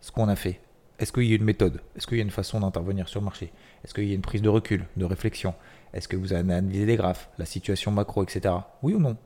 ce 0.02 0.12
qu'on 0.12 0.28
a 0.28 0.36
fait? 0.36 0.60
Est-ce 1.00 1.14
qu'il 1.14 1.24
y 1.24 1.32
a 1.32 1.38
une 1.38 1.46
méthode? 1.46 1.80
Est-ce 1.96 2.08
qu'il 2.08 2.18
y 2.18 2.22
a 2.22 2.24
une 2.24 2.30
façon 2.30 2.60
d'intervenir 2.60 3.08
sur 3.08 3.22
le 3.22 3.26
marché? 3.26 3.54
Est-ce 3.86 3.94
qu'il 3.94 4.04
y 4.04 4.12
a 4.12 4.16
une 4.16 4.22
prise 4.22 4.42
de 4.42 4.50
recul, 4.50 4.86
de 4.98 5.06
réflexion? 5.06 5.56
Est-ce 5.94 6.08
que 6.08 6.18
vous 6.18 6.34
avez 6.34 6.54
analysé 6.54 6.86
les 6.86 6.96
graphes, 6.96 7.30
la 7.38 7.46
situation 7.46 7.92
macro, 7.92 8.24
etc. 8.24 8.56
Oui 8.82 8.94
ou 8.94 9.00
non? 9.00 9.18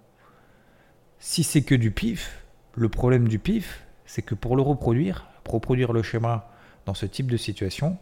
Si 1.20 1.44
c'est 1.44 1.64
que 1.64 1.76
du 1.76 1.92
pif, 1.92 2.44
le 2.76 2.90
problème 2.90 3.28
du 3.28 3.40
pif, 3.40 3.86
c'est 4.06 4.22
que 4.22 4.36
pour 4.36 4.56
le 4.56 4.62
reproduire, 4.62 5.28
reproduire 5.48 5.94
le 5.94 6.04
schéma 6.04 6.50
dans 6.86 6.94
ce 6.94 7.06
type 7.06 7.32
de 7.32 7.38
situation, 7.38 7.98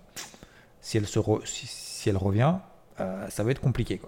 si 0.82 0.98
elle, 0.98 2.18
revient, 2.18 2.56
euh, 3.00 3.28
ça 3.30 3.44
va 3.44 3.52
être 3.52 3.62
compliqué. 3.62 4.02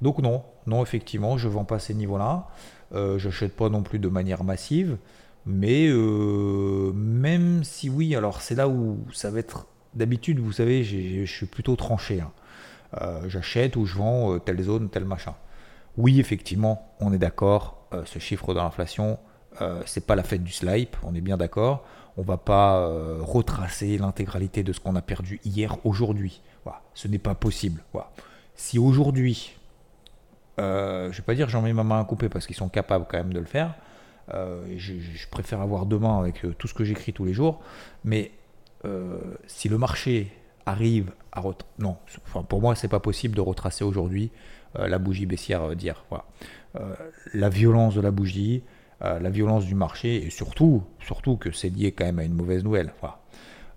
Donc 0.00 0.18
non, 0.18 0.44
non, 0.66 0.82
effectivement, 0.82 1.38
je 1.38 1.48
ne 1.48 1.52
vends 1.52 1.64
pas 1.64 1.78
ces 1.78 1.94
niveaux-là. 1.94 2.48
Euh, 2.92 3.18
je 3.18 3.28
n'achète 3.28 3.54
pas 3.54 3.68
non 3.68 3.82
plus 3.82 3.98
de 3.98 4.08
manière 4.08 4.44
massive. 4.44 4.96
Mais 5.46 5.88
euh, 5.88 6.92
même 6.92 7.64
si 7.64 7.88
oui, 7.90 8.14
alors 8.14 8.42
c'est 8.42 8.54
là 8.54 8.68
où 8.68 8.98
ça 9.12 9.30
va 9.30 9.40
être. 9.40 9.66
D'habitude, 9.94 10.38
vous 10.38 10.52
savez, 10.52 10.84
je 10.84 11.24
suis 11.24 11.46
plutôt 11.46 11.74
tranché. 11.74 12.20
Hein. 12.20 12.30
Euh, 12.94 13.28
j'achète 13.28 13.76
ou 13.76 13.84
je 13.84 13.96
vends 13.96 14.34
euh, 14.34 14.38
telle 14.38 14.62
zone, 14.62 14.88
tel 14.88 15.04
machin. 15.04 15.34
Oui, 15.96 16.20
effectivement, 16.20 16.94
on 17.00 17.12
est 17.12 17.18
d'accord. 17.18 17.88
ce 18.04 18.18
chiffre 18.18 18.54
de 18.54 18.58
l'inflation, 18.60 19.18
c'est 19.84 20.06
pas 20.06 20.14
la 20.14 20.22
fête 20.22 20.44
du 20.44 20.52
slipe, 20.52 20.96
on 21.02 21.14
est 21.16 21.20
bien 21.20 21.36
d'accord. 21.36 21.84
On 22.16 22.22
va 22.22 22.36
pas 22.36 22.86
retracer 23.20 23.98
l'intégralité 23.98 24.62
de 24.62 24.72
ce 24.72 24.78
qu'on 24.78 24.94
a 24.94 25.02
perdu 25.02 25.40
hier, 25.44 25.76
aujourd'hui. 25.84 26.40
Voilà. 26.62 26.82
Ce 26.94 27.08
n'est 27.08 27.18
pas 27.18 27.34
possible. 27.34 27.82
Voilà. 27.92 28.12
Si 28.54 28.78
aujourd'hui, 28.78 29.56
je 30.58 31.10
vais 31.10 31.22
pas 31.22 31.34
dire 31.34 31.48
j'en 31.48 31.62
mets 31.62 31.72
ma 31.72 31.82
main 31.82 32.00
à 32.00 32.04
couper 32.04 32.28
parce 32.28 32.46
qu'ils 32.46 32.54
sont 32.54 32.68
capables 32.68 33.06
quand 33.10 33.18
même 33.18 33.32
de 33.32 33.40
le 33.40 33.46
faire. 33.46 33.74
Euh, 34.34 34.62
je, 34.76 34.92
préfère 35.30 35.60
avoir 35.60 35.86
demain 35.86 36.18
avec 36.18 36.44
euh, 36.44 36.54
tout 36.58 36.68
ce 36.68 36.74
que 36.74 36.84
j'écris 36.84 37.12
tous 37.12 37.24
les 37.24 37.32
jours. 37.32 37.60
Mais 38.04 38.30
euh, 38.84 39.18
si 39.46 39.68
le 39.68 39.78
marché 39.78 40.30
arrive 40.68 41.12
à 41.32 41.42
non, 41.78 41.96
pour 42.48 42.60
moi 42.60 42.74
c'est 42.74 42.88
pas 42.88 43.00
possible 43.00 43.34
de 43.34 43.40
retracer 43.40 43.84
aujourd'hui 43.84 44.30
la 44.74 44.98
bougie 44.98 45.26
baissière 45.26 45.76
d'hier. 45.76 46.04
Voilà. 46.10 46.24
la 47.34 47.48
violence 47.48 47.94
de 47.94 48.00
la 48.00 48.10
bougie 48.10 48.62
euh, 49.00 49.20
la 49.20 49.30
violence 49.30 49.64
du 49.64 49.76
marché 49.76 50.26
et 50.26 50.30
surtout, 50.30 50.82
surtout 50.98 51.36
que 51.36 51.52
c'est 51.52 51.68
lié 51.68 51.92
quand 51.92 52.04
même 52.04 52.18
à 52.18 52.24
une 52.24 52.34
mauvaise 52.34 52.64
nouvelle. 52.64 52.92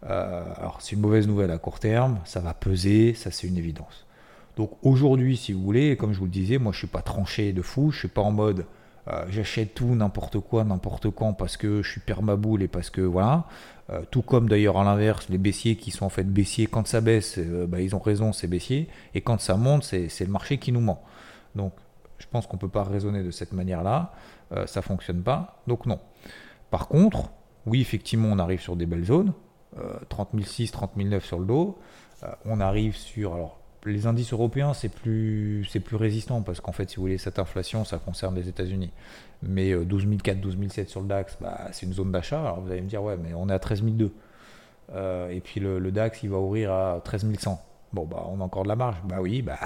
Euh, 0.04 0.44
alors 0.58 0.82
c'est 0.82 0.96
une 0.96 1.02
mauvaise 1.02 1.28
nouvelle 1.28 1.52
à 1.52 1.60
court 1.60 1.80
terme, 1.80 2.20
ça 2.26 2.40
va 2.40 2.56
peser, 2.56 3.14
ça 3.14 3.30
c'est 3.30 3.46
une 3.46 3.58
évidence. 3.58 4.08
Donc 4.58 4.72
aujourd'hui, 4.82 5.38
si 5.38 5.54
vous 5.54 5.62
voulez, 5.62 5.96
comme 5.96 6.12
je 6.12 6.18
vous 6.18 6.26
le 6.26 6.32
disais, 6.32 6.58
moi 6.58 6.72
je 6.72 6.80
suis 6.80 6.88
pas 6.88 7.04
tranché 7.04 7.54
de 7.54 7.62
fou, 7.62 7.92
je 7.92 8.00
suis 8.00 8.08
pas 8.08 8.22
en 8.22 8.32
mode 8.32 8.66
euh, 9.08 9.26
j'achète 9.30 9.74
tout, 9.74 9.96
n'importe 9.96 10.40
quoi, 10.40 10.64
n'importe 10.64 11.10
quand 11.10 11.34
parce 11.34 11.58
que 11.58 11.82
je 11.82 11.92
suis 11.92 12.02
permaboule 12.02 12.64
et 12.64 12.68
parce 12.68 12.90
que 12.90 13.02
voilà. 13.02 13.46
tout 14.10 14.22
comme 14.22 14.48
d'ailleurs 14.48 14.78
à 14.78 14.84
l'inverse, 14.84 15.28
les 15.30 15.38
baissiers 15.38 15.76
qui 15.76 15.92
sont 15.92 16.06
en 16.06 16.10
fait 16.10 16.24
baissiers, 16.24 16.68
quand 16.68 16.88
ça 16.88 17.02
baisse, 17.02 17.40
bah, 17.40 17.82
ils 17.82 17.94
ont 17.96 18.00
raison, 18.00 18.32
c'est 18.32 18.48
baissier, 18.48 18.88
et 19.14 19.22
quand 19.22 19.42
ça 19.42 19.58
monte, 19.58 19.84
c'est 19.84 20.20
le 20.22 20.32
marché 20.32 20.58
qui 20.58 20.72
nous 20.72 20.80
ment. 20.80 21.04
Donc 21.56 21.74
je 22.22 22.28
pense 22.28 22.48
qu'on 22.48 22.56
ne 22.56 22.62
peut 22.62 22.70
pas 22.70 22.84
raisonner 22.84 23.24
de 23.24 23.32
cette 23.32 23.52
manière-là. 23.52 24.14
Euh, 24.54 24.68
ça 24.68 24.80
ne 24.80 24.84
fonctionne 24.84 25.24
pas. 25.24 25.62
Donc 25.68 25.86
non. 25.86 26.00
Par 26.70 26.88
contre, 26.88 27.32
oui, 27.66 27.82
effectivement, 27.82 28.30
on 28.32 28.40
arrive 28.40 28.62
sur 28.62 28.76
des 28.76 28.86
belles 28.86 29.06
zones. 29.06 29.34
30 30.10 30.30
006, 30.38 30.72
30 30.72 30.98
009 30.98 31.26
sur 31.26 31.40
le 31.40 31.46
dos. 31.46 31.80
Euh, 32.24 32.28
on 32.46 32.60
arrive 32.60 32.96
sur... 32.96 33.58
les 33.86 34.08
indices 34.08 34.34
européens, 34.34 34.74
c'est 34.74 34.90
plus, 34.90 35.66
c'est 35.70 35.80
plus 35.80 35.96
résistant 35.96 36.42
parce 36.42 36.62
qu'en 36.62 36.72
fait, 36.72 36.90
si 36.90 36.98
vous 36.98 37.04
voulez, 37.04 37.18
cette 37.18 37.40
inflation, 37.40 37.84
ça 37.86 37.98
concerne 37.98 38.36
les 38.36 38.48
États-Unis. 38.48 38.92
Mais 39.44 39.74
12 39.74 40.08
004, 40.22 40.40
12 40.40 40.58
007 40.70 40.90
sur 40.90 41.02
le 41.02 41.08
DAX, 41.08 41.38
bah, 41.42 41.68
c'est 41.72 41.86
une 41.86 41.94
zone 41.94 42.12
d'achat. 42.12 42.40
Alors 42.40 42.62
vous 42.62 42.72
allez 42.72 42.82
me 42.82 42.88
dire, 42.88 43.02
ouais, 43.02 43.18
mais 43.18 43.34
on 43.34 43.50
est 43.50 43.54
à 43.54 43.60
13 43.60 43.84
002. 43.84 44.14
Euh, 44.94 45.30
et 45.30 45.40
puis 45.40 45.60
le, 45.60 45.92
DAX, 45.92 46.24
il 46.24 46.30
va 46.30 46.38
ouvrir 46.38 46.72
à 46.72 47.02
13 47.04 47.28
100. 47.38 47.62
Bon, 47.94 48.06
bah, 48.06 48.26
on 48.30 48.40
a 48.40 48.44
encore 48.44 48.64
de 48.64 48.70
la 48.70 48.76
marge. 48.76 48.98
Bah 49.04 49.18
oui, 49.20 49.42
bah, 49.42 49.58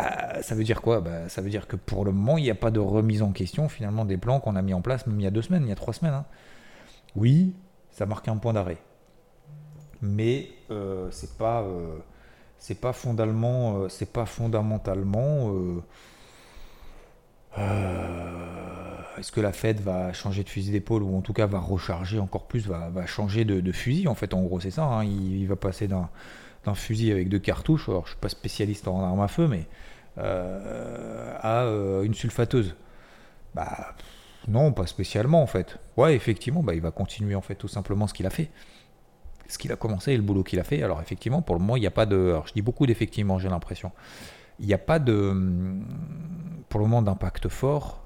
ça 0.41 0.55
veut 0.55 0.63
dire 0.63 0.81
quoi? 0.81 1.01
Bah, 1.01 1.29
Ça 1.29 1.41
veut 1.41 1.49
dire 1.49 1.67
que 1.67 1.75
pour 1.75 2.05
le 2.05 2.11
moment, 2.11 2.37
il 2.37 2.43
n'y 2.43 2.49
a 2.49 2.55
pas 2.55 2.71
de 2.71 2.79
remise 2.79 3.21
en 3.21 3.31
question 3.31 3.69
finalement 3.69 4.05
des 4.05 4.17
plans 4.17 4.39
qu'on 4.39 4.55
a 4.55 4.61
mis 4.61 4.73
en 4.73 4.81
place, 4.81 5.05
même 5.07 5.19
il 5.19 5.23
y 5.23 5.27
a 5.27 5.31
deux 5.31 5.43
semaines, 5.43 5.63
il 5.63 5.69
y 5.69 5.71
a 5.71 5.75
trois 5.75 5.93
semaines. 5.93 6.13
Hein. 6.13 6.25
Oui, 7.15 7.53
ça 7.91 8.05
marque 8.05 8.27
un 8.27 8.37
point 8.37 8.53
d'arrêt. 8.53 8.77
Mais 10.01 10.49
euh, 10.71 11.07
c'est 11.11 11.37
pas, 11.37 11.61
euh, 11.61 11.97
c'est 12.59 12.79
pas, 12.79 12.93
fondamentalement, 12.93 13.83
euh, 13.83 14.05
pas 14.11 14.25
fondamentalement. 14.25 15.51
Est-ce 19.17 19.31
que 19.31 19.39
la 19.39 19.53
Fed 19.53 19.79
va 19.79 20.11
changer 20.11 20.43
de 20.43 20.49
fusil 20.49 20.71
d'épaule 20.71 21.03
ou 21.03 21.15
en 21.15 21.21
tout 21.21 21.31
cas 21.33 21.45
va 21.45 21.59
recharger 21.59 22.19
encore 22.19 22.47
plus, 22.47 22.67
va, 22.67 23.05
changer 23.05 23.45
de, 23.45 23.71
fusil 23.71 24.07
en 24.07 24.15
fait 24.15 24.33
en 24.33 24.41
gros 24.41 24.59
c'est 24.59 24.71
ça, 24.71 24.83
hein. 24.83 25.05
il, 25.05 25.47
va 25.47 25.55
passer 25.55 25.87
d'un 25.87 26.09
un 26.67 26.75
fusil 26.75 27.11
avec 27.11 27.29
deux 27.29 27.39
cartouches, 27.39 27.89
alors 27.89 28.05
je 28.05 28.11
suis 28.11 28.19
pas 28.19 28.29
spécialiste 28.29 28.87
en 28.87 29.03
arme 29.03 29.21
à 29.21 29.27
feu, 29.27 29.47
mais 29.47 29.67
euh, 30.17 31.35
à 31.41 31.63
euh, 31.63 32.03
une 32.03 32.13
sulfateuse. 32.13 32.75
Bah 33.53 33.95
non, 34.47 34.71
pas 34.73 34.87
spécialement 34.87 35.41
en 35.41 35.47
fait. 35.47 35.77
Ouais, 35.97 36.15
effectivement, 36.15 36.63
bah, 36.63 36.75
il 36.75 36.81
va 36.81 36.91
continuer 36.91 37.35
en 37.35 37.41
fait 37.41 37.55
tout 37.55 37.67
simplement 37.67 38.07
ce 38.07 38.13
qu'il 38.13 38.25
a 38.25 38.29
fait. 38.29 38.49
Ce 39.47 39.57
qu'il 39.57 39.71
a 39.71 39.75
commencé 39.75 40.13
et 40.13 40.17
le 40.17 40.23
boulot 40.23 40.43
qu'il 40.43 40.59
a 40.59 40.63
fait. 40.63 40.81
Alors 40.81 41.01
effectivement, 41.01 41.41
pour 41.41 41.55
le 41.55 41.61
moment, 41.61 41.75
il 41.75 41.81
n'y 41.81 41.87
a 41.87 41.91
pas 41.91 42.05
de... 42.05 42.15
Alors 42.15 42.47
je 42.47 42.53
dis 42.53 42.61
beaucoup 42.61 42.85
d'effectivement, 42.85 43.39
j'ai 43.39 43.49
l'impression. 43.49 43.91
Il 44.59 44.65
n'y 44.67 44.73
a 44.73 44.79
pas 44.79 44.99
de... 44.99 45.33
Pour 46.69 46.79
le 46.79 46.87
moment, 46.87 47.01
d'impact 47.01 47.47
fort 47.49 48.05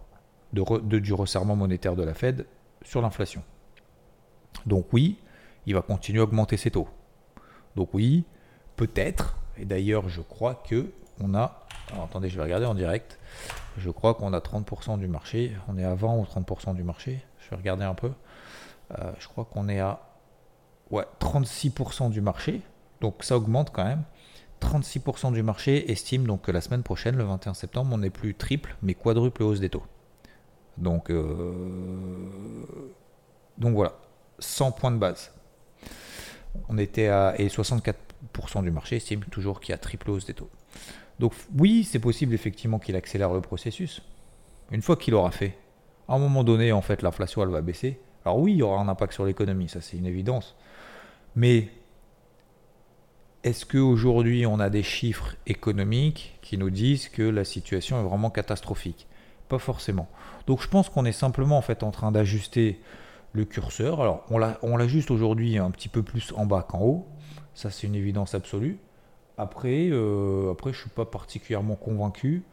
de, 0.53 1.00
du 1.00 1.13
resserrement 1.13 1.55
monétaire 1.55 1.96
de 1.96 2.03
la 2.03 2.13
Fed 2.13 2.46
sur 2.84 3.01
l'inflation. 3.01 3.43
Donc 4.65 4.88
oui, 4.93 5.19
il 5.65 5.75
va 5.75 5.81
continuer 5.81 6.19
à 6.19 6.24
augmenter 6.24 6.58
ses 6.58 6.72
taux. 6.72 6.88
Donc 7.75 7.93
oui, 7.93 8.25
peut-être, 8.75 9.38
et 9.58 9.65
d'ailleurs 9.65 10.10
je 10.10 10.22
crois 10.22 10.55
que 10.55 10.91
on 11.22 11.36
a, 11.36 11.65
attendez 12.03 12.29
je 12.29 12.38
vais 12.38 12.43
regarder 12.43 12.65
en 12.65 12.74
direct, 12.74 13.19
je 13.77 13.89
crois 13.89 14.13
qu'on 14.15 14.34
a 14.34 14.39
30% 14.39 14.98
du 14.98 15.08
marché, 15.08 15.53
on 15.67 15.77
est 15.77 15.84
à 15.84 15.93
20 15.93 16.15
ou 16.15 16.24
30% 16.24 16.75
du 16.75 16.84
marché, 16.84 17.24
je 17.39 17.50
vais 17.51 17.58
regarder 17.58 17.84
un 17.84 17.93
peu, 17.93 18.12
euh, 18.98 19.12
je 19.19 19.27
crois 19.27 19.46
qu'on 19.46 19.69
est 19.69 19.79
à 19.79 20.08
ouais, 20.91 21.05
36% 21.19 22.10
du 22.10 22.22
marché, 22.22 22.62
donc 23.01 23.24
ça 23.24 23.38
augmente 23.38 23.72
quand 23.72 23.86
même. 23.86 24.03
36% 24.62 25.31
du 25.34 25.41
marché 25.41 25.89
estime 25.91 26.25
donc 26.25 26.41
que 26.41 26.51
la 26.51 26.62
semaine 26.62 26.84
prochaine, 26.84 27.15
le 27.15 27.24
21 27.24 27.53
septembre, 27.53 27.91
on 27.93 28.00
n'est 28.00 28.10
plus 28.10 28.36
triple 28.36 28.75
mais 28.81 28.93
quadruple 28.93 29.43
hausse 29.43 29.60
des 29.60 29.69
taux. 29.69 29.84
Donc, 30.77 31.10
euh, 31.10 31.34
donc 33.58 33.75
voilà, 33.75 33.93
100 34.39 34.72
points 34.74 34.91
de 34.91 34.98
base. 34.98 35.31
On 36.67 36.77
était 36.77 37.08
à 37.08 37.36
et 37.38 37.48
64% 37.48 38.63
du 38.63 38.72
marché 38.72 38.98
estime 38.98 39.24
toujours 39.25 39.60
qu'il 39.60 39.72
y 39.72 39.75
a 39.75 39.77
triple 39.77 40.10
hausse 40.10 40.25
des 40.25 40.34
taux. 40.34 40.50
Donc 41.19 41.34
oui, 41.58 41.84
c'est 41.84 42.00
possible 42.00 42.34
effectivement 42.34 42.79
qu'il 42.79 42.96
accélère 42.96 43.34
le 43.34 43.41
processus. 43.41 44.01
Une 44.72 44.81
fois 44.81 44.96
qu'il 44.96 45.13
aura 45.15 45.31
fait, 45.31 45.58
à 46.08 46.15
un 46.15 46.19
moment 46.19 46.43
donné, 46.43 46.72
en 46.72 46.81
fait, 46.81 47.01
l'inflation, 47.01 47.43
elle 47.43 47.50
va 47.50 47.62
baisser. 47.62 48.00
Alors 48.25 48.39
oui, 48.39 48.53
il 48.53 48.58
y 48.58 48.63
aura 48.63 48.81
un 48.81 48.88
impact 48.88 49.13
sur 49.13 49.25
l'économie, 49.25 49.69
ça 49.69 49.81
c'est 49.81 49.98
une 49.98 50.05
évidence. 50.05 50.55
Mais 51.36 51.69
est-ce 53.43 53.65
qu'aujourd'hui, 53.65 54.45
on 54.45 54.59
a 54.59 54.69
des 54.69 54.83
chiffres 54.83 55.36
économiques 55.48 56.38
qui 56.41 56.57
nous 56.57 56.69
disent 56.69 57.09
que 57.09 57.24
la 57.24 57.43
situation 57.43 58.00
est 58.00 58.03
vraiment 58.03 58.29
catastrophique? 58.29 59.07
Pas 59.48 59.59
forcément. 59.59 60.09
Donc 60.48 60.62
je 60.62 60.67
pense 60.67 60.89
qu'on 60.89 61.05
est 61.05 61.12
simplement 61.12 61.57
en 61.57 61.62
fait 61.62 61.83
en 61.83 61.91
train 61.91 62.12
d'ajuster 62.12 62.79
le 63.33 63.45
curseur. 63.45 64.01
Alors 64.01 64.25
on 64.29 64.77
l'ajuste 64.77 65.12
aujourd'hui 65.12 65.57
un 65.57 65.71
petit 65.71 65.89
peu 65.89 66.03
plus 66.03 66.33
en 66.36 66.45
bas 66.45 66.65
qu'en 66.67 66.81
haut. 66.81 67.07
Ça, 67.53 67.69
c'est 67.69 67.88
une 67.88 67.95
évidence 67.95 68.36
absolue. 68.36 68.79
Après, 69.38 69.89
euh, 69.91 70.51
après 70.51 70.71
je 70.71 70.77
ne 70.77 70.81
suis 70.81 70.89
pas 70.89 71.05
particulièrement 71.05 71.75
convaincu 71.75 72.43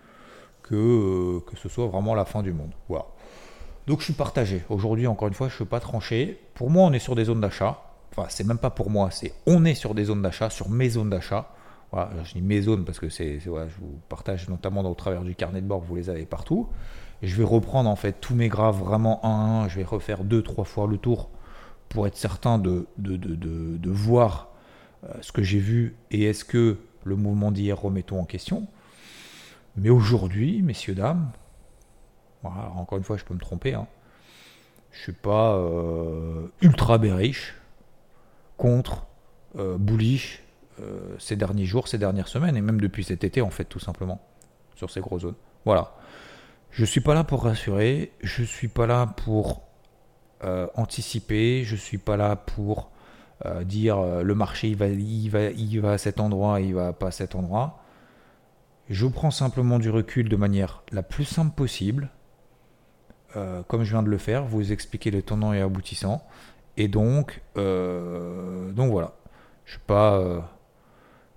que, 0.63 0.75
euh, 0.75 1.41
que 1.41 1.57
ce 1.57 1.69
soit 1.69 1.87
vraiment 1.87 2.15
la 2.15 2.25
fin 2.25 2.43
du 2.43 2.53
monde. 2.53 2.73
Voilà. 2.89 3.07
Donc, 3.87 4.01
je 4.01 4.05
suis 4.05 4.15
partagé. 4.15 4.65
Aujourd'hui, 4.69 5.07
encore 5.07 5.29
une 5.29 5.35
fois, 5.35 5.49
je 5.49 5.53
ne 5.53 5.57
suis 5.57 5.65
pas 5.65 5.81
tranché. 5.81 6.41
Pour 6.55 6.71
moi, 6.71 6.85
on 6.85 6.93
est 6.93 6.99
sur 6.99 7.15
des 7.15 7.25
zones 7.25 7.41
d'achat. 7.41 7.86
Enfin, 8.13 8.27
c'est 8.29 8.45
même 8.45 8.59
pas 8.59 8.71
pour 8.71 8.91
moi, 8.91 9.11
c'est 9.11 9.33
on 9.47 9.65
est 9.65 9.75
sur 9.75 9.95
des 9.95 10.05
zones 10.05 10.23
d'achat, 10.23 10.51
sur 10.51 10.71
mes 10.71 10.91
zones 10.91 11.11
d'achat. 11.11 11.51
Voilà, 11.93 12.11
je 12.25 12.35
dis 12.35 12.43
mes 12.43 12.63
zones 12.63 12.85
parce 12.85 12.99
que 12.99 13.09
c'est, 13.09 13.39
je 13.41 13.51
vous 13.51 14.01
partage 14.09 14.49
notamment 14.49 14.81
au 14.81 14.95
travers 14.95 15.23
du 15.23 15.35
carnet 15.35 15.61
de 15.61 15.67
bord, 15.67 15.81
vous 15.81 15.97
les 15.97 16.11
avez 16.11 16.27
partout. 16.27 16.69
Je 17.23 17.35
vais 17.37 17.45
reprendre 17.45 17.89
en 17.89 17.97
fait 17.97 18.21
tous 18.21 18.35
mes 18.35 18.49
graphes 18.49 18.79
vraiment 18.79 19.25
un 19.25 19.29
à 19.29 19.63
un. 19.65 19.69
Je 19.69 19.77
vais 19.77 19.85
refaire 19.85 20.25
deux, 20.25 20.43
trois 20.43 20.65
fois 20.65 20.87
le 20.87 20.99
tour 20.99 21.31
pour 21.89 22.07
être 22.07 22.17
certain 22.17 22.59
de, 22.59 22.87
de, 22.99 23.17
de, 23.17 23.91
voir 23.91 24.49
euh, 25.05 25.13
ce 25.21 25.33
que 25.33 25.43
j'ai 25.43 25.59
vu 25.59 25.95
et 26.11 26.25
est-ce 26.25 26.45
que 26.45 26.79
le 27.05 27.17
mouvement 27.17 27.53
d'hier 27.53 27.81
remettons 27.81 28.21
en 28.21 28.25
question. 28.25 28.67
Mais 29.77 29.91
aujourd'hui, 29.91 30.63
messieurs, 30.63 30.95
dames, 30.95 31.31
voilà, 32.43 32.71
encore 32.77 32.99
une 32.99 33.05
fois, 33.05 33.17
je 33.17 33.25
peux 33.25 33.35
me 33.35 33.41
tromper, 33.41 33.75
hein, 33.75 33.87
je 34.91 34.99
ne 34.99 35.03
suis 35.05 35.13
pas 35.13 35.55
euh, 35.57 36.47
ultra 36.61 36.99
bearish 36.99 37.55
contre 38.57 39.07
euh, 39.59 39.77
bullish 39.79 40.43
ces 41.19 41.37
derniers 41.37 41.65
jours, 41.65 41.89
ces 41.89 41.97
dernières 41.97 42.29
semaines, 42.29 42.55
et 42.55 42.61
même 42.61 42.83
depuis 42.83 43.03
cet 43.03 43.25
été, 43.25 43.41
en 43.41 43.49
fait, 43.49 43.65
tout 43.65 43.79
simplement, 43.79 44.21
sur 44.75 44.91
ces 44.91 45.01
grosses 45.01 45.23
zones. 45.23 45.35
Voilà. 45.65 45.95
Je 46.71 46.83
ne 46.83 46.87
suis 46.87 47.01
pas 47.01 47.15
là 47.15 47.25
pour 47.25 47.45
rassurer, 47.45 48.13
je 48.21 48.43
ne 48.43 48.47
suis 48.47 48.69
pas 48.69 48.87
là 48.87 49.07
pour 49.07 49.63
anticiper, 50.75 51.65
je 51.65 51.77
ne 51.77 51.81
suis 51.81 51.97
pas 51.97 52.19
là 52.19 52.37
pour 52.37 52.91
euh, 53.45 53.65
dire 53.65 53.99
euh, 53.99 54.23
le 54.23 54.35
marché 54.35 54.69
il 54.69 54.77
va, 54.77 54.87
il, 54.87 55.29
va, 55.29 55.51
il 55.51 55.81
va 55.81 55.93
à 55.93 55.99
cet 55.99 56.21
endroit, 56.21 56.61
il 56.63 56.75
va 56.75 56.95
pas 56.95 57.09
à 57.09 57.11
cet 57.11 57.35
endroit. 57.35 57.83
Je 58.89 59.07
prends 59.07 59.31
simplement 59.31 59.79
du 59.79 59.91
recul 59.91 60.31
de 60.31 60.37
manière 60.37 60.83
la 60.91 61.03
plus 61.03 61.27
simple 61.27 61.55
possible, 61.55 62.09
euh, 63.35 63.63
comme 63.65 63.85
je 63.85 63.91
viens 63.91 64.03
de 64.03 64.09
le 64.09 64.17
faire, 64.17 64.47
vous 64.47 64.73
expliquer 64.73 65.11
le 65.11 65.21
tenant 65.21 65.53
et 65.53 65.61
aboutissant. 65.61 66.27
Et 66.77 66.89
donc, 66.89 67.43
donc 67.55 68.91
voilà, 68.91 69.15
je 69.65 69.73
suis 69.73 69.81
pas, 69.87 70.51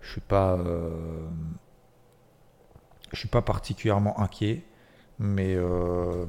je 0.02 0.12
suis 0.12 0.22
pas, 0.22 0.60
je 3.12 3.18
suis 3.18 3.30
pas 3.30 3.42
particulièrement 3.42 4.20
inquiet, 4.20 4.64
mais, 5.18 5.56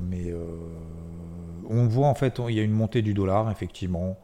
mais 0.00 0.32
on 1.68 1.86
voit 1.88 2.06
en 2.06 2.14
fait, 2.14 2.40
il 2.48 2.54
y 2.54 2.60
a 2.60 2.62
une 2.62 2.72
montée 2.72 3.02
du 3.02 3.14
dollar 3.14 3.50
effectivement 3.50 4.16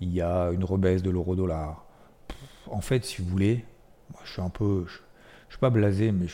il 0.00 0.12
y 0.12 0.20
a 0.20 0.50
une 0.50 0.64
rebaisse 0.64 1.02
de 1.02 1.10
l'euro-dollar. 1.10 1.84
En 2.70 2.80
fait, 2.80 3.04
si 3.04 3.22
vous 3.22 3.28
voulez, 3.28 3.64
moi, 4.10 4.20
je 4.24 4.32
suis 4.32 4.42
un 4.42 4.50
peu, 4.50 4.84
je, 4.86 4.98
suis 5.48 5.58
pas 5.58 5.70
blasé, 5.70 6.12
mais 6.12 6.26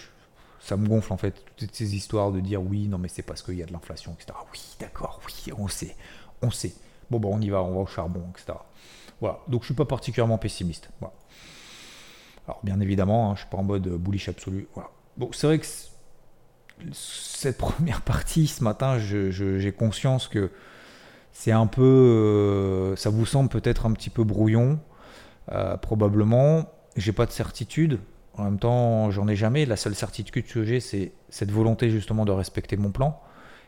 ça 0.61 0.77
me 0.77 0.87
gonfle 0.87 1.13
en 1.13 1.17
fait 1.17 1.43
toutes 1.57 1.75
ces 1.75 1.95
histoires 1.95 2.33
de 2.33 2.41
dire 2.41 2.63
oui, 2.63 2.89
non 2.89 2.99
mais 2.99 3.09
c'est 3.09 3.23
parce 3.23 3.43
qu'il 3.43 3.55
y 3.55 3.63
a 3.63 3.67
de 3.67 3.73
l'inflation, 3.73 4.13
etc. 4.13 4.39
Oui, 4.53 4.61
d'accord, 4.79 5.21
oui, 5.27 5.53
on 5.57 5.69
sait, 5.69 5.97
on 6.43 6.51
sait. 6.51 6.75
Bon, 7.11 7.19
bon, 7.19 7.37
on 7.37 7.41
y 7.41 7.51
va, 7.51 7.63
on 7.63 7.75
va 7.75 7.81
au 7.81 7.87
charbon, 7.87 8.23
etc. 8.31 8.59
Voilà, 9.21 9.41
donc 9.49 9.63
je 9.63 9.67
suis 9.67 9.75
pas 9.75 9.85
particulièrement 9.85 10.39
pessimiste. 10.39 10.91
Alors 12.47 12.61
bien 12.63 12.81
évidemment, 12.81 13.27
je 13.27 13.31
hein, 13.31 13.35
je 13.37 13.41
suis 13.41 13.51
pas 13.51 13.59
en 13.59 13.65
mode 13.65 13.89
bullish 13.89 14.29
absolu. 14.29 14.69
Voilà. 14.75 14.91
Bon, 15.17 15.31
c'est 15.33 15.47
vrai 15.47 15.59
que 15.59 15.67
cette 16.93 17.59
première 17.59 18.01
partie 18.03 18.47
ce 18.47 18.65
matin, 18.65 18.99
j'ai 18.99 19.73
conscience 19.73 20.29
que 20.29 20.51
c'est 21.33 21.53
un 21.53 21.67
peu, 21.67 21.83
euh, 21.83 22.97
ça 22.97 23.11
vous 23.11 23.27
semble 23.27 23.49
peut-être 23.49 23.87
un 23.87 23.93
petit 23.93 24.11
peu 24.11 24.25
brouillon, 24.25 24.81
euh, 25.53 25.77
probablement. 25.77 26.71
J'ai 26.97 27.13
pas 27.13 27.27
de 27.27 27.31
certitude. 27.31 28.01
En 28.35 28.45
même 28.45 28.59
temps, 28.59 29.11
j'en 29.11 29.29
ai 29.29 29.37
jamais. 29.37 29.65
La 29.67 29.77
seule 29.77 29.95
certitude 29.95 30.45
que 30.47 30.65
j'ai, 30.65 30.81
c'est 30.81 31.13
cette 31.29 31.51
volonté 31.51 31.91
justement 31.91 32.25
de 32.25 32.33
respecter 32.33 32.77
mon 32.77 32.91
plan. 32.91 33.21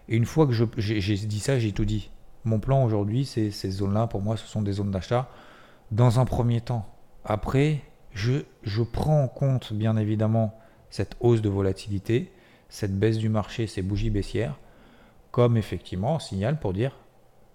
Et 0.09 0.17
une 0.17 0.27
fois 0.27 0.47
que 0.47 0.53
j'ai 0.53 1.17
dit 1.17 1.41
ça, 1.41 1.59
j'ai 1.59 1.73
tout 1.73 1.85
dit. 1.85 2.11
Mon 2.45 2.59
plan 2.59 2.85
aujourd'hui, 2.85 3.25
c'est 3.25 3.51
ces 3.51 3.71
zones-là, 3.71 4.07
pour 4.07 4.21
moi, 4.21 4.37
ce 4.37 4.47
sont 4.47 4.63
des 4.63 4.73
zones 4.73 4.91
d'achat 4.91 5.29
dans 5.91 6.19
un 6.19 6.25
premier 6.25 6.61
temps. 6.61 6.87
Après, 7.25 7.83
je, 8.13 8.43
je 8.63 8.83
prends 8.83 9.23
en 9.23 9.29
compte, 9.29 9.73
bien 9.73 9.97
évidemment, 9.97 10.59
cette 10.91 11.17
hausse 11.21 11.41
de 11.41 11.49
volatilité, 11.49 12.33
cette 12.69 12.99
baisse 12.99 13.19
du 13.19 13.29
marché, 13.29 13.67
ces 13.67 13.83
bougies 13.83 14.11
baissières, 14.11 14.59
comme 15.31 15.57
effectivement 15.57 16.17
un 16.17 16.19
signal 16.19 16.59
pour 16.59 16.73
dire 16.73 16.97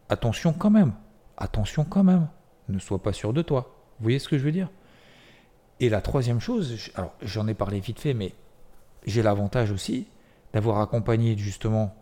attention 0.10 0.54
quand 0.54 0.70
même, 0.70 0.94
attention 1.38 1.84
quand 1.84 2.04
même, 2.04 2.28
ne 2.70 2.80
sois 2.80 3.02
pas 3.02 3.14
sûr 3.14 3.34
de 3.34 3.42
toi. 3.42 3.74
Vous 4.00 4.04
voyez 4.04 4.20
ce 4.20 4.30
que 4.30 4.38
je 4.38 4.44
veux 4.44 4.52
dire? 4.52 4.70
Et 5.80 5.90
la 5.90 6.02
troisième 6.02 6.40
chose, 6.40 6.92
alors 6.96 7.14
j'en 7.22 7.48
ai 7.48 7.54
parlé 7.54 7.80
vite 7.80 8.00
fait, 8.00 8.14
mais 8.14 8.34
j'ai 9.06 9.22
l'avantage 9.22 9.72
aussi 9.72 10.08
d'avoir 10.54 10.80
accompagné 10.80 11.38
justement 11.38 11.96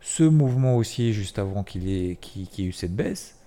ce 0.00 0.22
mouvement 0.22 0.76
haussier 0.76 1.12
juste 1.12 1.38
avant 1.38 1.62
qu'il 1.62 1.88
ait, 1.88 2.12
ait 2.12 2.62
eu 2.62 2.72
cette 2.72 2.94
baisse, 2.94 3.38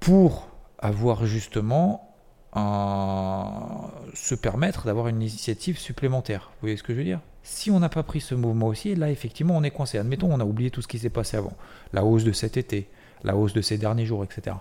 pour 0.00 0.48
avoir 0.78 1.26
justement 1.26 2.14
un, 2.52 3.90
se 4.14 4.34
permettre 4.34 4.86
d'avoir 4.86 5.08
une 5.08 5.20
initiative 5.20 5.78
supplémentaire. 5.78 6.50
Vous 6.54 6.60
voyez 6.62 6.76
ce 6.76 6.82
que 6.82 6.92
je 6.92 6.98
veux 6.98 7.04
dire? 7.04 7.20
Si 7.42 7.70
on 7.70 7.78
n'a 7.78 7.88
pas 7.88 8.02
pris 8.02 8.20
ce 8.20 8.34
mouvement 8.34 8.68
haussier, 8.68 8.94
là 8.94 9.10
effectivement 9.10 9.56
on 9.56 9.62
est 9.62 9.70
coincé. 9.70 9.98
Admettons, 9.98 10.32
on 10.32 10.40
a 10.40 10.44
oublié 10.44 10.70
tout 10.70 10.82
ce 10.82 10.88
qui 10.88 10.98
s'est 10.98 11.10
passé 11.10 11.36
avant, 11.36 11.52
la 11.92 12.04
hausse 12.04 12.24
de 12.24 12.32
cet 12.32 12.56
été, 12.56 12.88
la 13.22 13.36
hausse 13.36 13.52
de 13.52 13.60
ces 13.60 13.78
derniers 13.78 14.06
jours, 14.06 14.24
etc. 14.24 14.56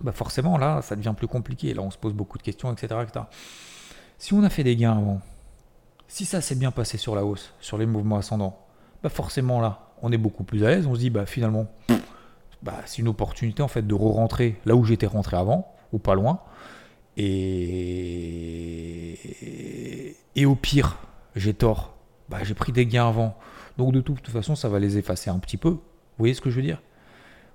Bah 0.00 0.12
forcément 0.12 0.58
là, 0.58 0.82
ça 0.82 0.96
devient 0.96 1.14
plus 1.16 1.28
compliqué. 1.28 1.74
Là, 1.74 1.82
on 1.82 1.90
se 1.90 1.98
pose 1.98 2.12
beaucoup 2.12 2.38
de 2.38 2.42
questions, 2.42 2.72
etc., 2.72 3.00
etc. 3.02 3.24
Si 4.18 4.32
on 4.34 4.42
a 4.44 4.48
fait 4.48 4.64
des 4.64 4.76
gains 4.76 4.96
avant, 4.96 5.20
si 6.08 6.24
ça 6.24 6.40
s'est 6.40 6.54
bien 6.54 6.70
passé 6.70 6.98
sur 6.98 7.16
la 7.16 7.24
hausse, 7.24 7.52
sur 7.60 7.78
les 7.78 7.86
mouvements 7.86 8.18
ascendants, 8.18 8.58
bah 9.02 9.08
forcément 9.08 9.60
là, 9.60 9.90
on 10.02 10.12
est 10.12 10.18
beaucoup 10.18 10.44
plus 10.44 10.64
à 10.64 10.70
l'aise. 10.70 10.86
On 10.86 10.94
se 10.94 11.00
dit, 11.00 11.10
bah 11.10 11.26
finalement, 11.26 11.66
bah, 12.62 12.80
c'est 12.86 12.98
une 12.98 13.08
opportunité 13.08 13.62
en 13.62 13.68
fait 13.68 13.86
de 13.86 13.94
re-rentrer 13.94 14.56
là 14.64 14.74
où 14.76 14.84
j'étais 14.84 15.06
rentré 15.06 15.36
avant, 15.36 15.74
ou 15.92 15.98
pas 15.98 16.14
loin. 16.14 16.40
Et, 17.16 17.58
et 20.34 20.46
au 20.46 20.54
pire, 20.54 20.98
j'ai 21.36 21.54
tort. 21.54 21.94
Bah, 22.28 22.38
j'ai 22.42 22.54
pris 22.54 22.72
des 22.72 22.86
gains 22.86 23.08
avant. 23.08 23.36
Donc 23.78 23.92
de 23.92 24.00
toute 24.00 24.28
façon, 24.28 24.54
ça 24.54 24.68
va 24.68 24.78
les 24.78 24.98
effacer 24.98 25.30
un 25.30 25.38
petit 25.38 25.56
peu. 25.56 25.70
Vous 25.70 25.80
voyez 26.18 26.34
ce 26.34 26.40
que 26.40 26.50
je 26.50 26.56
veux 26.56 26.62
dire? 26.62 26.82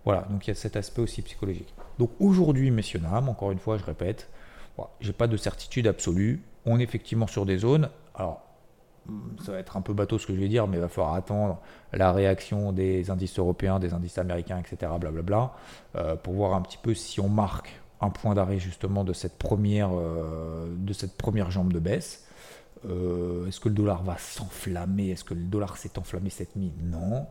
Voilà, 0.06 0.22
donc 0.30 0.48
il 0.48 0.50
y 0.50 0.51
a 0.51 0.56
cet 0.56 0.75
aspect 0.77 1.01
aussi 1.01 1.22
psychologique. 1.22 1.74
Donc 2.00 2.12
aujourd'hui, 2.20 2.72
messieurs, 2.72 3.00
dames, 3.00 3.27
encore 3.30 3.51
une 3.51 3.60
fois, 3.60 3.77
je 3.77 3.84
répète, 3.84 4.30
j'ai 5.01 5.13
pas 5.13 5.27
de 5.27 5.36
certitude 5.36 5.86
absolue. 5.88 6.42
On 6.66 6.80
est 6.80 6.84
effectivement 6.84 7.27
sur 7.27 7.46
des 7.46 7.58
zones. 7.58 7.89
Alors, 8.16 8.42
ça 9.44 9.52
va 9.52 9.60
être 9.60 9.78
un 9.78 9.82
peu 9.82 9.94
bateau 9.94 10.18
ce 10.18 10.28
que 10.28 10.34
je 10.34 10.40
vais 10.40 10.48
dire, 10.48 10.68
mais 10.68 10.78
il 10.78 10.80
va 10.82 10.88
falloir 10.88 11.14
attendre 11.14 11.60
la 11.94 12.12
réaction 12.12 12.72
des 12.72 13.10
indices 13.10 13.40
européens, 13.40 13.80
des 13.80 13.94
indices 13.94 14.18
américains, 14.18 14.60
etc. 14.60 14.92
Blablabla, 15.00 15.54
euh, 15.96 16.16
pour 16.16 16.34
voir 16.34 16.54
un 16.54 16.62
petit 16.62 16.78
peu 16.82 16.94
si 16.94 17.20
on 17.20 17.30
marque 17.30 17.82
un 18.02 18.10
point 18.10 18.36
d'arrêt 18.36 18.60
justement 18.60 19.04
de 19.04 19.14
cette 19.14 19.38
première, 19.38 19.90
euh, 19.94 20.68
jambe 21.50 21.74
de 21.74 21.80
baisse. 21.80 22.26
Euh, 22.88 23.48
est-ce 23.48 23.60
que 23.60 23.70
le 23.70 23.76
dollar 23.76 24.04
va 24.04 24.18
s'enflammer? 24.18 25.10
Est-ce 25.10 25.24
que 25.24 25.34
le 25.34 25.44
dollar 25.44 25.78
s'est 25.78 25.98
enflammé 25.98 26.30
cette 26.30 26.56
nuit? 26.56 26.72
Non. 26.84 27.26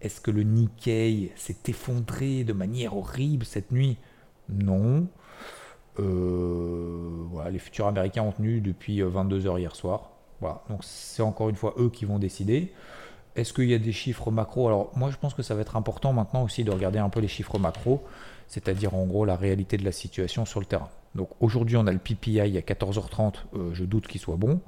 Est-ce 0.00 0.20
que 0.20 0.30
le 0.30 0.42
Nikkei 0.42 1.32
s'est 1.36 1.56
effondré 1.66 2.44
de 2.44 2.52
manière 2.52 2.96
horrible 2.96 3.44
cette 3.44 3.72
nuit? 3.72 3.96
Non. 4.48 5.08
les 5.98 7.58
futurs 7.58 7.86
américains 7.86 8.22
ont 8.22 8.32
tenu 8.32 8.60
depuis 8.60 9.00
22h 9.00 9.58
hier 9.58 9.74
soir. 9.74 10.13
Voilà, 10.44 10.60
donc 10.68 10.80
c'est 10.84 11.22
encore 11.22 11.48
une 11.48 11.56
fois 11.56 11.72
eux 11.78 11.88
qui 11.88 12.04
vont 12.04 12.18
décider. 12.18 12.70
Est-ce 13.34 13.54
qu'il 13.54 13.64
y 13.64 13.72
a 13.72 13.78
des 13.78 13.92
chiffres 13.92 14.30
macro? 14.30 14.66
Alors 14.66 14.90
moi 14.94 15.10
je 15.10 15.16
pense 15.16 15.32
que 15.32 15.40
ça 15.40 15.54
va 15.54 15.62
être 15.62 15.74
important 15.74 16.12
maintenant 16.12 16.42
aussi 16.42 16.64
de 16.64 16.70
regarder 16.70 16.98
un 16.98 17.08
peu 17.08 17.20
les 17.20 17.28
chiffres 17.28 17.58
macro, 17.58 18.04
c'est-à-dire 18.46 18.92
en 18.94 19.06
gros 19.06 19.24
la 19.24 19.36
réalité 19.36 19.78
de 19.78 19.86
la 19.86 19.90
situation 19.90 20.44
sur 20.44 20.60
le 20.60 20.66
terrain. 20.66 20.90
Donc 21.14 21.30
aujourd'hui 21.40 21.78
on 21.78 21.86
a 21.86 21.92
le 21.92 21.98
PPI 21.98 22.40
à 22.40 22.60
14h30, 22.60 23.36
euh, 23.54 23.70
je 23.72 23.84
doute 23.84 24.06
qu'il 24.06 24.20
soit 24.20 24.36
bon. 24.36 24.60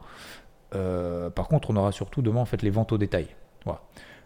Euh, 0.74 1.28
par 1.28 1.46
contre 1.46 1.68
on 1.68 1.76
aura 1.76 1.92
surtout 1.92 2.22
demain 2.22 2.40
en 2.40 2.46
fait 2.46 2.62
les 2.62 2.70
ventes 2.70 2.92
au 2.92 2.96
détail. 2.96 3.26
Voilà. 3.66 3.82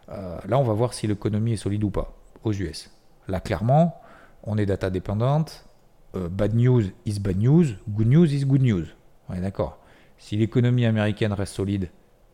Euh, 0.07 0.39
là 0.47 0.57
on 0.57 0.63
va 0.63 0.71
voir 0.71 0.93
si 0.93 1.05
l'économie 1.05 1.51
est 1.51 1.57
solide 1.57 1.83
ou 1.83 1.89
pas 1.89 2.13
aux 2.45 2.53
US. 2.53 2.91
Là 3.27 3.41
clairement 3.41 3.99
on 4.43 4.57
est 4.57 4.65
data 4.65 4.89
dépendante. 4.89 5.65
bad 6.13 6.55
news 6.55 6.83
is 7.05 7.19
bad 7.19 7.39
news, 7.39 7.75
good 7.89 8.07
news 8.07 8.33
is 8.33 8.45
good 8.45 8.61
news. 8.61 8.85
On 9.27 9.33
est 9.33 9.41
d'accord? 9.41 9.80
Si 10.21 10.37
l'économie 10.37 10.85
américaine 10.85 11.33
reste 11.33 11.55
solide, 11.55 11.89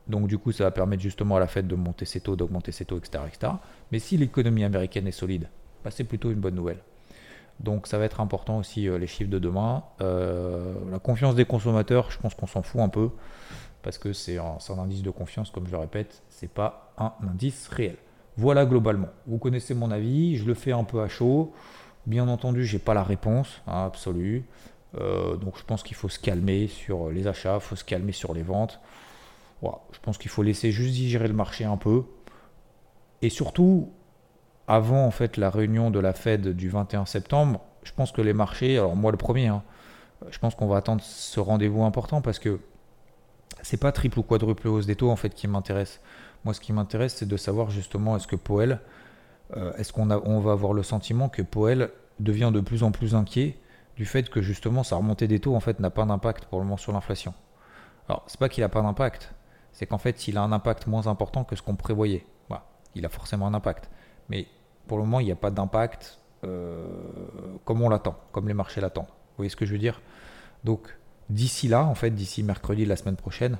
donc 0.09 0.27
du 0.27 0.37
coup 0.37 0.51
ça 0.51 0.65
va 0.65 0.71
permettre 0.71 1.01
justement 1.01 1.37
à 1.37 1.39
la 1.39 1.47
Fed 1.47 1.67
de 1.67 1.75
monter 1.75 2.03
ses 2.03 2.19
taux, 2.19 2.35
d'augmenter 2.35 2.73
ses 2.73 2.83
taux, 2.83 2.97
etc. 2.97 3.23
etc. 3.25 3.53
Mais 3.93 3.99
si 3.99 4.17
l'économie 4.17 4.65
américaine 4.65 5.07
est 5.07 5.13
solide, 5.13 5.47
bah, 5.85 5.89
c'est 5.89 6.03
plutôt 6.03 6.29
une 6.29 6.41
bonne 6.41 6.55
nouvelle. 6.55 6.79
Donc 7.61 7.87
ça 7.87 7.97
va 7.97 8.03
être 8.03 8.19
important 8.19 8.57
aussi 8.57 8.89
euh, 8.89 8.97
les 8.97 9.07
chiffres 9.07 9.29
de 9.29 9.39
demain. 9.39 9.85
Euh, 10.01 10.73
la 10.91 10.99
confiance 10.99 11.33
des 11.33 11.45
consommateurs, 11.45 12.11
je 12.11 12.19
pense 12.19 12.35
qu'on 12.35 12.45
s'en 12.45 12.61
fout 12.61 12.81
un 12.81 12.89
peu 12.89 13.09
parce 13.83 13.97
que 13.97 14.11
c'est 14.11 14.37
un, 14.37 14.57
indice 14.79 15.01
de 15.01 15.09
confiance, 15.09 15.49
comme 15.49 15.65
je 15.65 15.71
le 15.71 15.77
répète, 15.77 16.23
c'est 16.27 16.51
pas 16.51 16.91
un 16.97 17.13
indice 17.23 17.69
réel. 17.69 17.95
Voilà 18.35 18.65
globalement. 18.65 19.09
Vous 19.27 19.37
connaissez 19.37 19.73
mon 19.73 19.91
avis, 19.91 20.35
je 20.35 20.43
le 20.43 20.55
fais 20.55 20.73
un 20.73 20.83
peu 20.83 21.01
à 21.01 21.07
chaud. 21.07 21.53
Bien 22.05 22.27
entendu, 22.27 22.65
j'ai 22.65 22.79
pas 22.79 22.93
la 22.93 23.03
réponse 23.03 23.61
hein, 23.65 23.85
absolue. 23.85 24.43
Euh, 24.95 25.35
donc 25.35 25.57
je 25.57 25.63
pense 25.63 25.83
qu'il 25.83 25.95
faut 25.95 26.09
se 26.09 26.19
calmer 26.19 26.67
sur 26.67 27.09
les 27.09 27.27
achats, 27.27 27.55
il 27.55 27.61
faut 27.61 27.75
se 27.75 27.83
calmer 27.83 28.11
sur 28.11 28.33
les 28.33 28.43
ventes. 28.43 28.79
je 29.61 29.99
pense 30.01 30.17
qu'il 30.17 30.31
faut 30.31 30.43
laisser 30.43 30.71
juste 30.71 30.93
digérer 30.93 31.27
le 31.27 31.33
marché 31.33 31.65
un 31.65 31.77
peu. 31.77 32.03
Et 33.21 33.29
surtout, 33.29 33.91
avant 34.67 35.05
en 35.05 35.11
fait 35.11 35.37
la 35.37 35.49
réunion 35.49 35.91
de 35.91 35.99
la 35.99 36.13
Fed 36.13 36.49
du 36.49 36.69
21 36.69 37.05
septembre, 37.05 37.61
je 37.83 37.91
pense 37.93 38.11
que 38.11 38.21
les 38.21 38.33
marchés, 38.33 38.77
alors 38.77 38.95
moi 38.95 39.11
le 39.11 39.17
premier, 39.17 39.47
hein, 39.47 39.63
je 40.29 40.39
pense 40.39 40.55
qu'on 40.55 40.67
va 40.67 40.77
attendre 40.77 41.01
ce 41.03 41.39
rendez-vous 41.39 41.83
important 41.83 42.21
parce 42.21 42.39
que 42.39 42.59
c'est 43.61 43.77
pas 43.77 43.91
triple 43.91 44.19
ou 44.19 44.23
quadruple 44.23 44.67
hausse 44.67 44.85
des 44.85 44.95
taux 44.95 45.09
en 45.09 45.15
fait 45.15 45.33
qui 45.33 45.47
m'intéresse. 45.47 46.01
Moi 46.45 46.53
ce 46.53 46.61
qui 46.61 46.73
m'intéresse 46.73 47.15
c'est 47.15 47.27
de 47.27 47.37
savoir 47.37 47.71
justement 47.71 48.15
est-ce 48.15 48.27
que 48.27 48.35
Powell, 48.35 48.79
euh, 49.55 49.73
est-ce 49.75 49.93
qu'on 49.93 50.09
on 50.11 50.39
va 50.39 50.51
avoir 50.51 50.73
le 50.73 50.83
sentiment 50.83 51.29
que 51.29 51.41
Powell 51.41 51.89
devient 52.19 52.51
de 52.53 52.61
plus 52.61 52.83
en 52.83 52.91
plus 52.91 53.15
inquiet 53.15 53.57
du 53.97 54.05
fait 54.05 54.29
que 54.29 54.41
justement 54.41 54.83
sa 54.83 54.95
remontée 54.95 55.27
des 55.27 55.39
taux 55.39 55.55
en 55.55 55.59
fait 55.59 55.79
n'a 55.79 55.89
pas 55.89 56.05
d'impact 56.05 56.45
pour 56.45 56.59
le 56.59 56.65
moment 56.65 56.77
sur 56.77 56.93
l'inflation. 56.93 57.33
Alors 58.07 58.23
c'est 58.27 58.39
pas 58.39 58.47
qu'il 58.47 58.63
n'a 58.63 58.69
pas 58.69 58.81
d'impact, 58.81 59.33
c'est 59.73 59.87
qu'en 59.87 59.97
fait 59.97 60.27
il 60.27 60.37
a 60.37 60.43
un 60.43 60.51
impact 60.51 60.87
moins 60.87 61.07
important 61.07 61.43
que 61.43 61.55
ce 61.55 61.61
qu'on 61.61 61.75
prévoyait. 61.75 62.25
Voilà. 62.47 62.63
Il 62.95 63.05
a 63.05 63.09
forcément 63.09 63.47
un 63.47 63.53
impact, 63.53 63.89
mais 64.29 64.47
pour 64.87 64.97
le 64.97 65.03
moment 65.03 65.19
il 65.19 65.25
n'y 65.25 65.31
a 65.31 65.35
pas 65.35 65.51
d'impact 65.51 66.19
euh, 66.43 66.87
comme 67.65 67.81
on 67.81 67.89
l'attend, 67.89 68.15
comme 68.31 68.47
les 68.47 68.53
marchés 68.53 68.79
l'attendent. 68.79 69.05
Vous 69.07 69.37
voyez 69.37 69.49
ce 69.49 69.55
que 69.55 69.65
je 69.65 69.73
veux 69.73 69.79
dire? 69.79 70.01
Donc 70.63 70.95
d'ici 71.29 71.67
là, 71.67 71.83
en 71.83 71.95
fait, 71.95 72.11
d'ici 72.11 72.43
mercredi 72.43 72.85
la 72.85 72.95
semaine 72.95 73.15
prochaine, 73.15 73.57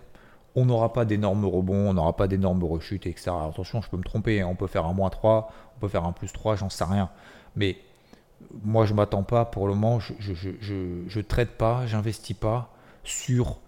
on 0.56 0.66
n'aura 0.66 0.94
pas 0.94 1.06
d'énormes 1.06 1.46
rebonds, 1.46 1.90
on 1.90 1.94
n'aura 1.94 2.16
pas 2.16 2.28
d'énormes 2.28 2.64
rechutes, 2.64 3.06
etc. 3.06 3.32
attention, 3.48 3.82
je 3.82 3.90
peux 3.90 3.98
me 3.98 4.04
tromper, 4.04 4.42
hein. 4.42 4.48
on 4.50 4.56
peut 4.56 4.68
faire 4.68 4.86
un 4.86 4.94
moins 4.94 5.10
3, 5.10 5.52
on 5.76 5.80
peut 5.80 5.88
faire 5.88 6.06
un 6.06 6.12
plus 6.12 6.32
3, 6.32 6.56
j'en 6.56 6.70
sais 6.70 6.84
rien. 6.84 7.10
Mais 7.56 7.78
moi, 8.64 8.86
je 8.86 8.94
m'attends 8.94 9.24
pas 9.24 9.46
pour 9.46 9.68
le 9.68 9.74
moment, 9.74 10.00
je 10.00 10.14
je, 10.34 11.20
traite 11.22 11.58
pas, 11.58 11.86
j'investis 11.88 12.36
pas 12.36 12.74
sur 13.04 13.60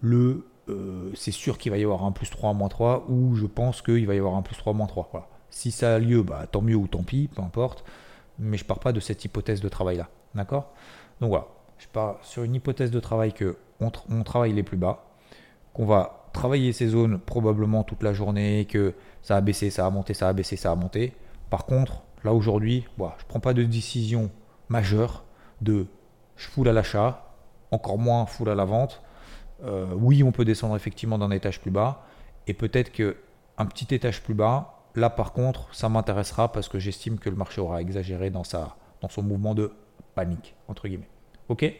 le 0.00 0.46
euh, 0.68 1.10
c'est 1.14 1.32
sûr 1.32 1.58
qu'il 1.58 1.72
va 1.72 1.78
y 1.78 1.82
avoir 1.82 2.04
un 2.04 2.12
plus 2.12 2.30
3, 2.30 2.52
moins 2.54 2.68
3, 2.68 3.06
ou 3.08 3.34
je 3.34 3.46
pense 3.46 3.82
qu'il 3.82 4.06
va 4.06 4.14
y 4.14 4.18
avoir 4.18 4.36
un 4.36 4.42
plus 4.42 4.56
3, 4.56 4.72
moins 4.72 4.86
3. 4.86 5.08
Voilà. 5.10 5.26
Si 5.50 5.70
ça 5.70 5.96
a 5.96 5.98
lieu, 5.98 6.22
bah, 6.22 6.46
tant 6.50 6.62
mieux 6.62 6.76
ou 6.76 6.86
tant 6.86 7.02
pis, 7.02 7.28
peu 7.34 7.42
importe, 7.42 7.84
mais 8.38 8.56
je 8.56 8.64
pars 8.64 8.78
pas 8.78 8.92
de 8.92 9.00
cette 9.00 9.24
hypothèse 9.24 9.60
de 9.60 9.68
travail-là. 9.68 10.08
D'accord? 10.34 10.72
Donc 11.20 11.30
voilà, 11.30 11.46
je 11.78 11.86
pars 11.88 12.18
sur 12.22 12.44
une 12.44 12.54
hypothèse 12.54 12.90
de 12.90 13.00
travail 13.00 13.32
que 13.32 13.56
on, 13.80 14.22
travaille 14.22 14.52
les 14.52 14.62
plus 14.62 14.76
bas, 14.76 15.04
qu'on 15.74 15.84
va 15.84 16.28
travailler 16.32 16.72
ces 16.72 16.88
zones 16.88 17.18
probablement 17.18 17.82
toute 17.82 18.02
la 18.02 18.12
journée, 18.12 18.66
que 18.66 18.94
ça 19.22 19.36
a 19.36 19.40
baissé, 19.40 19.70
ça 19.70 19.86
a 19.86 19.90
monté, 19.90 20.14
ça 20.14 20.28
a 20.28 20.32
baissé, 20.32 20.56
ça 20.56 20.70
a 20.70 20.74
monté. 20.76 21.12
Par 21.50 21.66
contre, 21.66 22.02
Là 22.24 22.32
aujourd'hui, 22.32 22.84
je 22.98 23.02
ne 23.02 23.28
prends 23.28 23.40
pas 23.40 23.54
de 23.54 23.64
décision 23.64 24.30
majeure 24.68 25.24
de 25.60 25.86
je 26.36 26.48
foule 26.48 26.68
à 26.68 26.72
l'achat, 26.72 27.34
encore 27.70 27.98
moins 27.98 28.26
foule 28.26 28.48
à 28.48 28.54
la 28.54 28.64
vente. 28.64 29.02
Euh, 29.64 29.86
oui, 29.96 30.22
on 30.22 30.32
peut 30.32 30.44
descendre 30.44 30.74
effectivement 30.76 31.18
d'un 31.18 31.30
étage 31.30 31.60
plus 31.60 31.70
bas, 31.70 32.04
et 32.46 32.54
peut-être 32.54 32.90
qu'un 32.90 33.66
petit 33.66 33.94
étage 33.94 34.22
plus 34.22 34.34
bas, 34.34 34.82
là 34.94 35.10
par 35.10 35.32
contre, 35.32 35.72
ça 35.74 35.88
m'intéressera 35.88 36.50
parce 36.50 36.68
que 36.68 36.78
j'estime 36.78 37.18
que 37.18 37.30
le 37.30 37.36
marché 37.36 37.60
aura 37.60 37.80
exagéré 37.80 38.30
dans, 38.30 38.44
sa, 38.44 38.76
dans 39.00 39.08
son 39.08 39.22
mouvement 39.22 39.54
de 39.54 39.72
panique, 40.14 40.54
entre 40.68 40.88
guillemets. 40.88 41.08
Ok? 41.48 41.72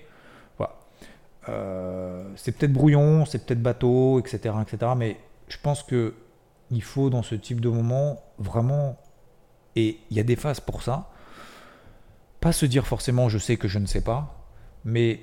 Euh, 1.48 2.24
c'est 2.37 2.52
peut-être 2.52 2.72
brouillon, 2.72 3.24
c'est 3.24 3.44
peut-être 3.44 3.62
bateau, 3.62 4.20
etc., 4.20 4.55
etc. 4.62 4.92
Mais 4.96 5.16
je 5.48 5.57
pense 5.62 5.83
que 5.83 6.14
il 6.70 6.83
faut 6.83 7.11
dans 7.11 7.22
ce 7.22 7.35
type 7.35 7.61
de 7.61 7.68
moment 7.68 8.22
vraiment 8.38 8.96
et 9.77 9.99
il 10.11 10.17
y 10.17 10.21
a 10.21 10.25
des 10.25 10.37
phases 10.37 10.61
pour 10.61 10.83
ça. 10.83 11.11
Pas 12.41 12.53
se 12.53 12.67
dire 12.67 12.87
forcément 12.87 13.29
je 13.29 13.39
sais 13.39 13.57
que 13.57 13.69
je 13.69 13.79
ne 13.79 13.87
sais 13.87 14.03
pas, 14.03 14.47
mais 14.85 15.21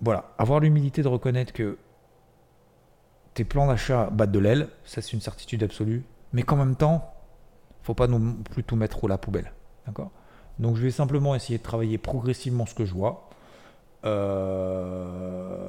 voilà, 0.00 0.32
avoir 0.38 0.60
l'humilité 0.60 1.02
de 1.02 1.08
reconnaître 1.08 1.52
que 1.52 1.78
tes 3.34 3.44
plans 3.44 3.66
d'achat 3.66 4.10
battent 4.10 4.32
de 4.32 4.38
l'aile, 4.38 4.68
ça 4.84 5.02
c'est 5.02 5.12
une 5.12 5.20
certitude 5.20 5.62
absolue, 5.62 6.04
mais 6.32 6.42
qu'en 6.42 6.56
même 6.56 6.76
temps, 6.76 7.12
faut 7.82 7.94
pas 7.94 8.06
non 8.06 8.36
plus 8.50 8.64
tout 8.64 8.76
mettre 8.76 9.04
à 9.04 9.08
la 9.08 9.18
poubelle. 9.18 9.52
D'accord? 9.86 10.10
Donc 10.58 10.76
je 10.76 10.82
vais 10.82 10.90
simplement 10.90 11.34
essayer 11.34 11.58
de 11.58 11.62
travailler 11.62 11.98
progressivement 11.98 12.66
ce 12.66 12.74
que 12.74 12.84
je 12.84 12.94
vois. 12.94 13.28
Euh, 14.04 15.68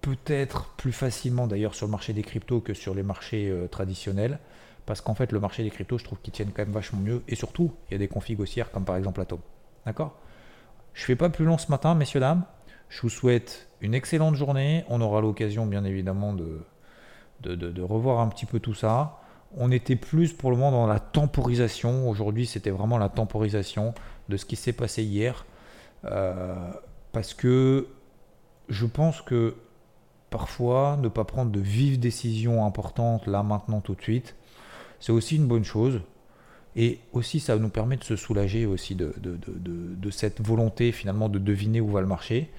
peut-être 0.00 0.74
plus 0.76 0.92
facilement 0.92 1.46
d'ailleurs 1.46 1.74
sur 1.74 1.86
le 1.86 1.90
marché 1.92 2.12
des 2.12 2.22
cryptos 2.22 2.60
que 2.60 2.74
sur 2.74 2.94
les 2.94 3.02
marchés 3.02 3.48
euh, 3.48 3.66
traditionnels. 3.68 4.38
Parce 4.86 5.00
qu'en 5.00 5.14
fait, 5.14 5.32
le 5.32 5.40
marché 5.40 5.62
des 5.62 5.70
cryptos, 5.70 5.98
je 5.98 6.04
trouve 6.04 6.20
qu'ils 6.20 6.32
tiennent 6.32 6.50
quand 6.54 6.62
même 6.62 6.72
vachement 6.72 7.00
mieux. 7.00 7.22
Et 7.28 7.34
surtout, 7.34 7.72
il 7.88 7.92
y 7.92 7.94
a 7.94 7.98
des 7.98 8.08
configs 8.08 8.40
haussières 8.40 8.70
comme 8.70 8.84
par 8.84 8.96
exemple 8.96 9.20
Atom. 9.20 9.40
D'accord? 9.86 10.16
Je 10.94 11.04
fais 11.04 11.16
pas 11.16 11.28
plus 11.30 11.44
long 11.44 11.58
ce 11.58 11.70
matin, 11.70 11.94
messieurs, 11.94 12.20
dames. 12.20 12.44
Je 12.88 13.02
vous 13.02 13.08
souhaite 13.08 13.68
une 13.80 13.94
excellente 13.94 14.34
journée. 14.34 14.84
On 14.88 15.00
aura 15.00 15.20
l'occasion, 15.20 15.66
bien 15.66 15.84
évidemment, 15.84 16.34
de, 16.34 16.64
de, 17.42 17.82
revoir 17.82 18.20
un 18.20 18.28
petit 18.28 18.46
peu 18.46 18.60
tout 18.60 18.74
ça. 18.74 19.20
On 19.56 19.70
était 19.70 19.96
plus 19.96 20.32
pour 20.32 20.50
le 20.50 20.56
moment 20.56 20.72
dans 20.72 20.86
la 20.86 21.00
temporisation. 21.00 22.08
Aujourd'hui, 22.08 22.46
c'était 22.46 22.70
vraiment 22.70 22.98
la 22.98 23.08
temporisation 23.08 23.94
de 24.28 24.36
ce 24.36 24.44
qui 24.44 24.56
s'est 24.56 24.72
passé 24.72 25.02
hier. 25.02 25.46
Euh, 26.04 26.70
parce 27.12 27.34
que 27.34 27.88
je 28.68 28.86
pense 28.86 29.22
que 29.22 29.56
parfois, 30.30 30.96
ne 31.00 31.08
pas 31.08 31.24
prendre 31.24 31.50
de 31.50 31.60
vives 31.60 31.98
décisions 31.98 32.64
importantes 32.64 33.26
là, 33.26 33.42
maintenant, 33.42 33.80
tout 33.80 33.94
de 33.94 34.02
suite, 34.02 34.36
c'est 35.00 35.12
aussi 35.12 35.36
une 35.36 35.46
bonne 35.46 35.64
chose. 35.64 36.00
Et 36.76 37.00
aussi, 37.12 37.40
ça 37.40 37.56
nous 37.56 37.68
permet 37.68 37.96
de 37.96 38.04
se 38.04 38.14
soulager 38.14 38.64
aussi 38.64 38.94
de, 38.94 39.12
cette 40.10 40.40
volonté 40.40 40.92
finalement 40.92 41.28
de 41.28 41.38
deviner 41.38 41.80
où 41.80 41.90
va 41.90 42.00
le 42.00 42.06
marché. 42.06 42.50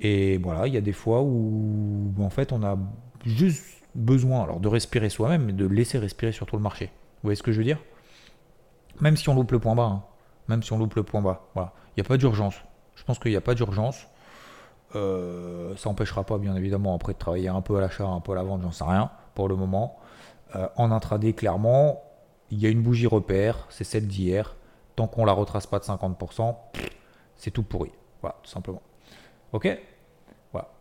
Et 0.00 0.38
voilà, 0.38 0.66
il 0.66 0.74
y 0.74 0.76
a 0.76 0.80
des 0.80 0.92
fois 0.92 1.22
où 1.22 2.12
en 2.18 2.28
fait 2.28 2.52
on 2.52 2.62
a 2.62 2.76
juste 3.24 3.64
besoin 3.94 4.42
alors 4.42 4.60
de 4.60 4.68
respirer 4.68 5.08
soi-même, 5.08 5.44
mais 5.44 5.52
de 5.52 5.66
laisser 5.66 5.98
respirer 5.98 6.32
surtout 6.32 6.56
le 6.56 6.62
marché. 6.62 6.86
Vous 6.86 7.28
voyez 7.28 7.36
ce 7.36 7.42
que 7.42 7.52
je 7.52 7.58
veux 7.58 7.64
dire? 7.64 7.78
Même 9.00 9.16
si 9.16 9.28
on 9.28 9.34
loupe 9.34 9.52
le 9.52 9.58
point 9.58 9.74
bas, 9.74 9.84
hein. 9.84 10.02
même 10.48 10.62
si 10.62 10.72
on 10.72 10.78
loupe 10.78 10.94
le 10.96 11.02
point 11.02 11.22
bas, 11.22 11.48
voilà, 11.54 11.72
il 11.90 12.00
n'y 12.00 12.06
a 12.06 12.08
pas 12.08 12.16
d'urgence. 12.16 12.56
Je 12.94 13.04
pense 13.04 13.18
qu'il 13.18 13.30
n'y 13.30 13.36
a 13.36 13.42
pas 13.42 13.54
d'urgence. 13.54 14.06
Euh, 14.94 15.74
ça 15.76 15.88
n'empêchera 15.88 16.24
pas, 16.24 16.38
bien 16.38 16.54
évidemment, 16.56 16.94
après 16.94 17.12
de 17.12 17.18
travailler 17.18 17.48
un 17.48 17.60
peu 17.60 17.76
à 17.76 17.80
l'achat, 17.80 18.06
un 18.06 18.20
peu 18.20 18.32
à 18.32 18.34
la 18.34 18.42
vente, 18.42 18.62
j'en 18.62 18.72
sais 18.72 18.84
rien 18.84 19.10
pour 19.34 19.48
le 19.48 19.56
moment. 19.56 19.98
Euh, 20.54 20.68
en 20.76 20.92
intraday, 20.92 21.32
clairement, 21.32 22.02
il 22.50 22.60
y 22.60 22.66
a 22.66 22.68
une 22.68 22.82
bougie 22.82 23.06
repère, 23.06 23.66
c'est 23.68 23.84
celle 23.84 24.06
d'hier. 24.06 24.56
Tant 24.94 25.06
qu'on 25.06 25.24
la 25.24 25.32
retrace 25.32 25.66
pas 25.66 25.78
de 25.78 25.84
50%, 25.84 26.56
c'est 27.34 27.50
tout 27.50 27.62
pourri. 27.62 27.90
Voilà, 28.22 28.36
tout 28.42 28.50
simplement. 28.50 28.82
Ok? 29.52 29.68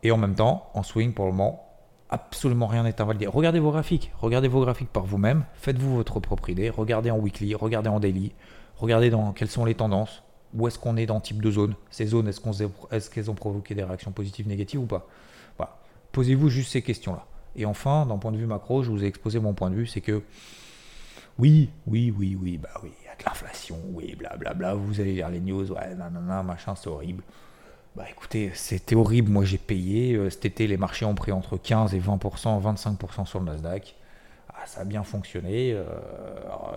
Et 0.03 0.11
en 0.11 0.17
même 0.17 0.35
temps, 0.35 0.69
en 0.73 0.83
swing 0.83 1.13
pour 1.13 1.25
le 1.25 1.31
moment, 1.31 1.65
absolument 2.09 2.67
rien 2.67 2.83
n'est 2.83 3.01
invalidé. 3.01 3.27
Regardez 3.27 3.59
vos 3.59 3.71
graphiques, 3.71 4.11
regardez 4.19 4.47
vos 4.47 4.61
graphiques 4.61 4.91
par 4.91 5.03
vous-même, 5.03 5.45
faites-vous 5.55 5.95
votre 5.95 6.19
propre 6.19 6.49
idée, 6.49 6.69
regardez 6.69 7.11
en 7.11 7.17
weekly, 7.17 7.55
regardez 7.55 7.89
en 7.89 7.99
daily, 7.99 8.33
regardez 8.77 9.09
dans 9.09 9.33
quelles 9.33 9.49
sont 9.49 9.65
les 9.65 9.75
tendances, 9.75 10.23
où 10.53 10.67
est-ce 10.67 10.79
qu'on 10.79 10.95
est 10.97 11.05
dans 11.05 11.19
type 11.19 11.41
de 11.41 11.51
zone, 11.51 11.75
ces 11.89 12.05
zones, 12.05 12.29
est-ce 12.29 13.09
qu'elles 13.09 13.31
ont 13.31 13.35
provoqué 13.35 13.75
des 13.75 13.83
réactions 13.83 14.11
positives, 14.11 14.47
négatives 14.47 14.79
ou 14.79 14.85
pas? 14.85 15.07
Voilà. 15.57 15.77
Posez-vous 16.11 16.49
juste 16.49 16.71
ces 16.71 16.81
questions-là. 16.81 17.25
Et 17.55 17.65
enfin, 17.65 18.05
d'un 18.05 18.17
point 18.17 18.31
de 18.31 18.37
vue 18.37 18.45
macro, 18.45 18.83
je 18.83 18.91
vous 18.91 19.03
ai 19.03 19.07
exposé 19.07 19.39
mon 19.39 19.53
point 19.53 19.69
de 19.69 19.75
vue, 19.75 19.87
c'est 19.87 20.01
que 20.01 20.23
oui, 21.37 21.69
oui, 21.87 22.13
oui, 22.17 22.37
oui, 22.41 22.57
bah 22.57 22.69
oui, 22.81 22.91
il 23.01 23.05
y 23.05 23.09
a 23.09 23.15
de 23.15 23.23
l'inflation, 23.25 23.77
oui, 23.93 24.15
blablabla, 24.15 24.53
bla, 24.53 24.73
bla, 24.73 24.75
vous 24.75 25.01
allez 25.01 25.13
lire 25.13 25.29
les 25.29 25.41
news, 25.41 25.71
ouais, 25.71 25.95
nanana, 25.95 26.43
machin, 26.43 26.75
c'est 26.75 26.87
horrible. 26.87 27.23
Bah 27.95 28.03
écoutez, 28.09 28.51
c'était 28.53 28.95
horrible, 28.95 29.31
moi 29.31 29.45
j'ai 29.45 29.57
payé, 29.57 30.15
euh, 30.15 30.29
cet 30.29 30.43
été 30.45 30.67
les 30.67 30.75
marchés 30.75 31.05
ont 31.05 31.15
pris 31.15 31.31
entre 31.31 31.55
15 31.55 31.93
et 31.93 31.99
20%, 31.99 32.61
25% 32.61 33.25
sur 33.25 33.39
le 33.39 33.45
Nasdaq. 33.45 33.95
Ah, 34.49 34.65
ça 34.65 34.81
a 34.81 34.83
bien 34.83 35.03
fonctionné. 35.03 35.73
Euh, 35.73 35.85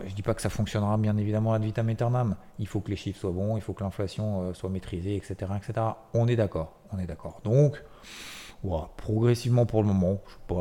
je 0.06 0.14
dis 0.14 0.22
pas 0.22 0.34
que 0.34 0.42
ça 0.42 0.48
fonctionnera 0.48 0.96
bien 0.96 1.16
évidemment 1.16 1.52
ad 1.54 1.62
vitam 1.62 1.88
aeternam. 1.88 2.36
Il 2.58 2.66
faut 2.66 2.80
que 2.80 2.90
les 2.90 2.96
chiffres 2.96 3.20
soient 3.20 3.32
bons, 3.32 3.56
il 3.56 3.62
faut 3.62 3.72
que 3.72 3.82
l'inflation 3.82 4.42
euh, 4.42 4.54
soit 4.54 4.70
maîtrisée, 4.70 5.16
etc., 5.16 5.52
etc. 5.56 5.86
On 6.14 6.28
est 6.28 6.36
d'accord, 6.36 6.72
on 6.92 6.98
est 6.98 7.06
d'accord. 7.06 7.40
Donc, 7.44 7.82
progressivement 8.96 9.66
pour 9.66 9.82
le 9.82 9.88
moment. 9.88 10.20
Je 10.48 10.54
ne 10.54 10.60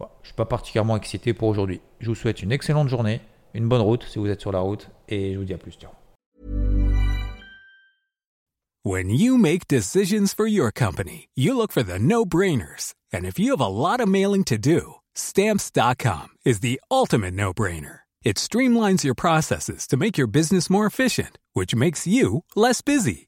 suis, 0.00 0.18
suis, 0.24 0.34
pas 0.34 0.44
particulièrement 0.44 0.96
excité 0.96 1.34
pour 1.34 1.48
aujourd'hui. 1.48 1.80
Je 2.00 2.08
vous 2.08 2.14
souhaite 2.14 2.42
une 2.42 2.52
excellente 2.52 2.88
journée, 2.88 3.20
une 3.54 3.68
bonne 3.68 3.80
route 3.80 4.04
si 4.04 4.18
vous 4.18 4.28
êtes 4.28 4.40
sur 4.40 4.52
la 4.52 4.60
route, 4.60 4.88
et 5.08 5.34
je 5.34 5.38
vous 5.38 5.44
dis 5.44 5.54
à 5.54 5.58
plus. 5.58 5.72
Ciao. 5.72 5.90
When 8.84 9.10
you 9.10 9.36
make 9.36 9.68
decisions 9.68 10.32
for 10.32 10.46
your 10.46 10.70
company, 10.70 11.28
you 11.34 11.54
look 11.54 11.72
for 11.72 11.82
the 11.82 11.98
no-brainers. 11.98 12.94
And 13.12 13.26
if 13.26 13.38
you 13.38 13.50
have 13.50 13.60
a 13.60 13.66
lot 13.66 14.00
of 14.00 14.08
mailing 14.08 14.44
to 14.44 14.56
do, 14.56 14.94
stamps.com 15.14 16.28
is 16.44 16.60
the 16.60 16.80
ultimate 16.90 17.34
no-brainer. 17.34 18.00
It 18.22 18.36
streamlines 18.36 19.04
your 19.04 19.14
processes 19.14 19.86
to 19.88 19.96
make 19.96 20.16
your 20.16 20.26
business 20.26 20.70
more 20.70 20.86
efficient, 20.86 21.38
which 21.54 21.74
makes 21.74 22.06
you 22.06 22.44
less 22.54 22.82
busy. 22.82 23.27